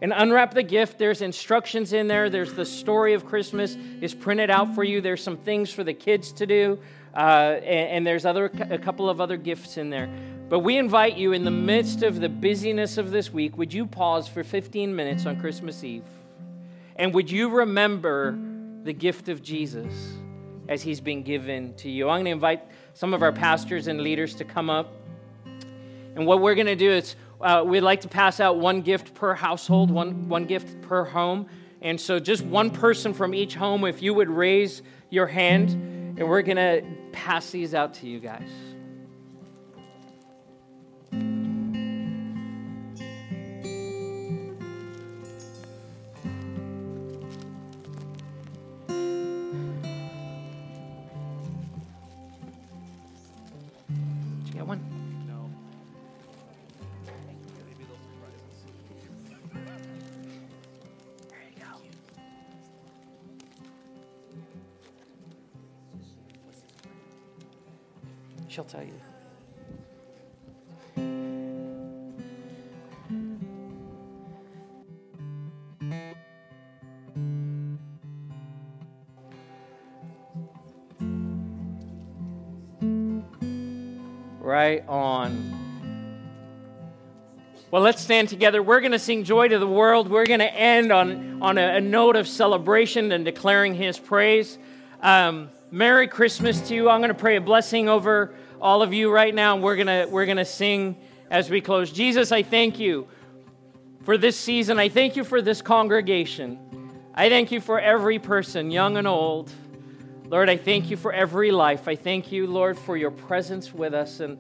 And 0.04 0.12
unwrap 0.13 0.54
the 0.54 0.63
gift. 0.63 1.00
There's 1.00 1.22
instructions 1.22 1.94
in 1.94 2.10
there. 2.10 2.30
There's 2.30 2.54
the 2.54 2.66
story 2.66 3.13
of 3.13 3.26
Christmas 3.26 3.78
is 4.02 4.13
printed 4.13 4.50
out 4.50 4.76
for 4.76 4.84
you. 4.84 5.00
There's 5.00 5.24
some 5.24 5.38
things 5.38 5.72
for 5.72 5.86
the 5.86 5.94
kids 5.94 6.34
to 6.34 6.46
do. 6.46 6.78
Uh, 7.16 7.60
and, 7.63 7.89
and, 7.89 8.08
there's 8.08 8.26
other, 8.26 8.52
a 8.70 8.78
couple 8.78 9.10
of 9.10 9.22
other 9.22 9.38
gifts 9.38 9.78
in 9.78 9.89
there. 9.89 10.10
But 10.50 10.60
we 10.60 10.78
invite 10.78 11.16
you 11.16 11.32
in 11.32 11.46
the 11.46 11.52
midst 11.52 12.04
of 12.04 12.20
the 12.20 12.28
busyness 12.28 12.98
of 12.98 13.12
this 13.12 13.32
week, 13.32 13.58
would 13.58 13.74
you 13.74 13.86
pause 13.86 14.28
for 14.28 14.44
15 14.44 14.94
minutes 14.94 15.26
on 15.26 15.39
Christmas 15.39 15.84
Eve? 15.86 16.04
And 16.98 17.13
would 17.13 17.32
you 17.32 17.50
remember 17.50 18.38
the 18.84 18.94
gift 18.94 19.30
of 19.30 19.42
Jesus 19.42 19.94
as 20.68 20.82
he's 20.82 21.00
been 21.00 21.24
given 21.24 21.76
to 21.76 21.89
you? 21.89 22.10
I'm 22.10 22.18
going 22.18 22.26
to 22.26 22.32
invite 22.32 22.63
some 22.94 23.13
of 23.13 23.22
our 23.22 23.32
pastors 23.32 23.88
and 23.88 24.02
leaders 24.02 24.36
to 24.36 24.44
come 24.44 24.70
up. 24.70 24.92
And 26.16 26.26
what 26.26 26.42
we're 26.42 26.56
going 26.56 26.68
to 26.68 26.76
do 26.76 26.92
is 26.92 27.16
uh, 27.43 27.63
we'd 27.63 27.82
like 27.82 28.01
to 28.01 28.08
pass 28.08 28.39
out 28.39 28.58
one 28.58 28.82
gift 28.82 29.13
per 29.13 29.34
household, 29.34 29.91
one, 29.91 30.29
one 30.29 30.45
gift 30.45 30.82
per 30.82 31.03
home. 31.03 31.47
And 31.82 31.99
so 31.99 32.19
just 32.19 32.43
one 32.43 32.71
person 32.71 33.13
from 33.13 33.34
each 33.34 33.56
home, 33.56 33.84
if 33.86 34.01
you 34.01 34.13
would 34.13 34.29
raise 34.29 34.82
your 35.10 35.27
hand, 35.27 35.71
and 36.17 36.27
we're 36.27 36.41
going 36.41 36.58
to 36.58 36.84
pass 37.12 37.51
these 37.51 37.73
out 37.73 37.93
to 37.95 38.08
you 38.08 38.19
guys. 38.19 38.49
She'll 68.54 68.63
tell 68.63 68.84
you. 68.84 68.94
Right 84.39 84.88
on. 84.88 85.60
Well, 87.72 87.82
let's 87.82 88.04
stand 88.04 88.30
together. 88.30 88.62
We're 88.62 88.82
going 88.82 88.91
to 88.91 88.99
sing 88.99 89.24
Joy 89.24 89.47
to 89.47 89.58
the 89.58 89.66
World. 89.66 90.12
We're 90.12 90.28
going 90.28 90.41
to 90.41 90.54
end 90.54 90.91
on, 90.91 91.41
on 91.41 91.58
a, 91.58 91.78
a 91.78 91.82
note 91.82 92.16
of 92.16 92.28
celebration 92.28 93.12
and 93.12 93.26
declaring 93.26 93.74
His 93.74 93.97
praise. 93.97 94.60
Um, 95.01 95.49
Merry 95.72 96.08
Christmas 96.08 96.62
to 96.68 96.76
you. 96.76 96.88
I'm 96.88 96.99
going 96.99 97.10
to 97.10 97.16
pray 97.16 97.36
a 97.36 97.41
blessing 97.41 97.89
over 97.89 98.36
all 98.64 98.82
of 98.82 98.93
you 98.93 99.11
right 99.11 99.36
now. 99.36 99.57
We're 99.57 99.76
gonna 99.76 100.07
we're 100.09 100.26
to 100.26 100.45
sing 100.45 100.95
as 101.30 101.49
we 101.49 101.59
close. 101.59 101.91
Jesus, 101.91 102.32
I 102.32 102.43
thank 102.43 102.80
you 102.80 103.09
for 104.03 104.18
this 104.18 104.39
season. 104.39 104.80
I 104.80 104.88
thank 104.88 105.18
you 105.18 105.26
for 105.26 105.41
this 105.41 105.61
congregation. 105.61 106.57
I 107.14 107.28
thank 107.28 107.51
you 107.51 107.59
for 107.59 107.78
every 107.78 108.20
person, 108.20 108.72
young 108.72 108.95
and 108.95 109.05
old. 109.05 109.51
Lord, 110.28 110.49
I 110.49 110.55
thank 110.55 110.89
you 110.89 110.95
for 110.95 111.11
every 111.11 111.51
life. 111.51 111.89
I 111.89 111.97
thank 111.97 112.32
you, 112.32 112.47
Lord, 112.47 112.80
for 112.80 112.95
your 112.95 113.11
presence 113.11 113.74
with 113.74 113.93
us. 113.93 114.22
And 114.22 114.38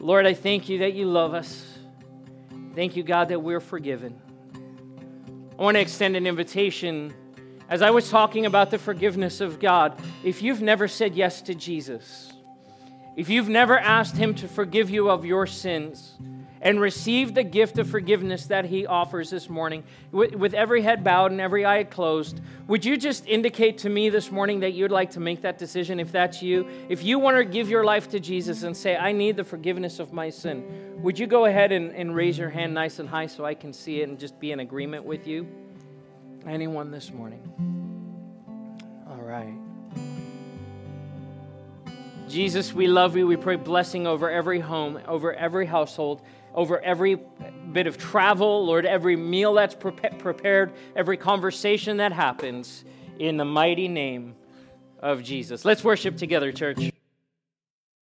Lord, 0.00 0.26
I 0.26 0.34
thank 0.34 0.68
you 0.68 0.78
that 0.78 0.94
you 0.94 1.06
love 1.06 1.32
us. 1.32 1.64
Thank 2.74 2.96
you, 2.96 3.04
God, 3.04 3.28
that 3.28 3.40
we're 3.40 3.60
forgiven. 3.60 4.20
I 5.56 5.62
want 5.62 5.76
to 5.76 5.80
extend 5.80 6.16
an 6.16 6.26
invitation. 6.26 7.14
As 7.68 7.80
I 7.80 7.90
was 7.90 8.10
talking 8.10 8.44
about 8.44 8.72
the 8.72 8.78
forgiveness 8.78 9.40
of 9.40 9.60
God, 9.60 10.02
if 10.24 10.42
you've 10.42 10.62
never 10.62 10.88
said 10.88 11.14
yes 11.14 11.42
to 11.42 11.54
Jesus, 11.54 12.31
if 13.16 13.28
you've 13.28 13.48
never 13.48 13.78
asked 13.78 14.16
Him 14.16 14.34
to 14.36 14.48
forgive 14.48 14.90
you 14.90 15.10
of 15.10 15.24
your 15.24 15.46
sins 15.46 16.14
and 16.62 16.80
receive 16.80 17.34
the 17.34 17.42
gift 17.42 17.76
of 17.78 17.90
forgiveness 17.90 18.46
that 18.46 18.64
He 18.64 18.86
offers 18.86 19.30
this 19.30 19.50
morning, 19.50 19.82
with, 20.12 20.34
with 20.34 20.54
every 20.54 20.80
head 20.82 21.02
bowed 21.02 21.32
and 21.32 21.40
every 21.40 21.66
eye 21.66 21.82
closed, 21.84 22.40
would 22.68 22.84
you 22.84 22.96
just 22.96 23.26
indicate 23.26 23.78
to 23.78 23.90
me 23.90 24.08
this 24.08 24.30
morning 24.30 24.60
that 24.60 24.72
you'd 24.72 24.92
like 24.92 25.10
to 25.10 25.20
make 25.20 25.42
that 25.42 25.58
decision 25.58 25.98
if 25.98 26.12
that's 26.12 26.40
you? 26.40 26.66
If 26.88 27.02
you 27.02 27.18
want 27.18 27.36
to 27.36 27.44
give 27.44 27.68
your 27.68 27.84
life 27.84 28.08
to 28.10 28.20
Jesus 28.20 28.62
and 28.62 28.76
say, 28.76 28.96
I 28.96 29.10
need 29.10 29.36
the 29.36 29.44
forgiveness 29.44 29.98
of 29.98 30.12
my 30.12 30.30
sin, 30.30 30.64
would 31.02 31.18
you 31.18 31.26
go 31.26 31.46
ahead 31.46 31.72
and, 31.72 31.90
and 31.94 32.14
raise 32.14 32.38
your 32.38 32.50
hand 32.50 32.72
nice 32.72 33.00
and 33.00 33.08
high 33.08 33.26
so 33.26 33.44
I 33.44 33.54
can 33.54 33.72
see 33.72 34.00
it 34.00 34.08
and 34.08 34.18
just 34.18 34.38
be 34.38 34.52
in 34.52 34.60
agreement 34.60 35.04
with 35.04 35.26
you? 35.26 35.48
Anyone 36.46 36.90
this 36.90 37.12
morning? 37.12 37.42
All 39.08 39.22
right. 39.22 39.61
Jesus, 42.32 42.72
we 42.72 42.86
love 42.86 43.14
you. 43.14 43.26
We 43.26 43.36
pray 43.36 43.56
blessing 43.56 44.06
over 44.06 44.30
every 44.30 44.58
home, 44.58 44.98
over 45.06 45.34
every 45.34 45.66
household, 45.66 46.22
over 46.54 46.80
every 46.80 47.18
bit 47.72 47.86
of 47.86 47.98
travel, 47.98 48.64
Lord, 48.64 48.86
every 48.86 49.16
meal 49.16 49.52
that's 49.52 49.74
pre- 49.74 49.92
prepared, 49.92 50.72
every 50.96 51.18
conversation 51.18 51.98
that 51.98 52.12
happens, 52.12 52.86
in 53.18 53.36
the 53.36 53.44
mighty 53.44 53.86
name 53.86 54.34
of 54.98 55.22
Jesus. 55.22 55.66
Let's 55.66 55.84
worship 55.84 56.16
together, 56.16 56.52
church. 56.52 56.91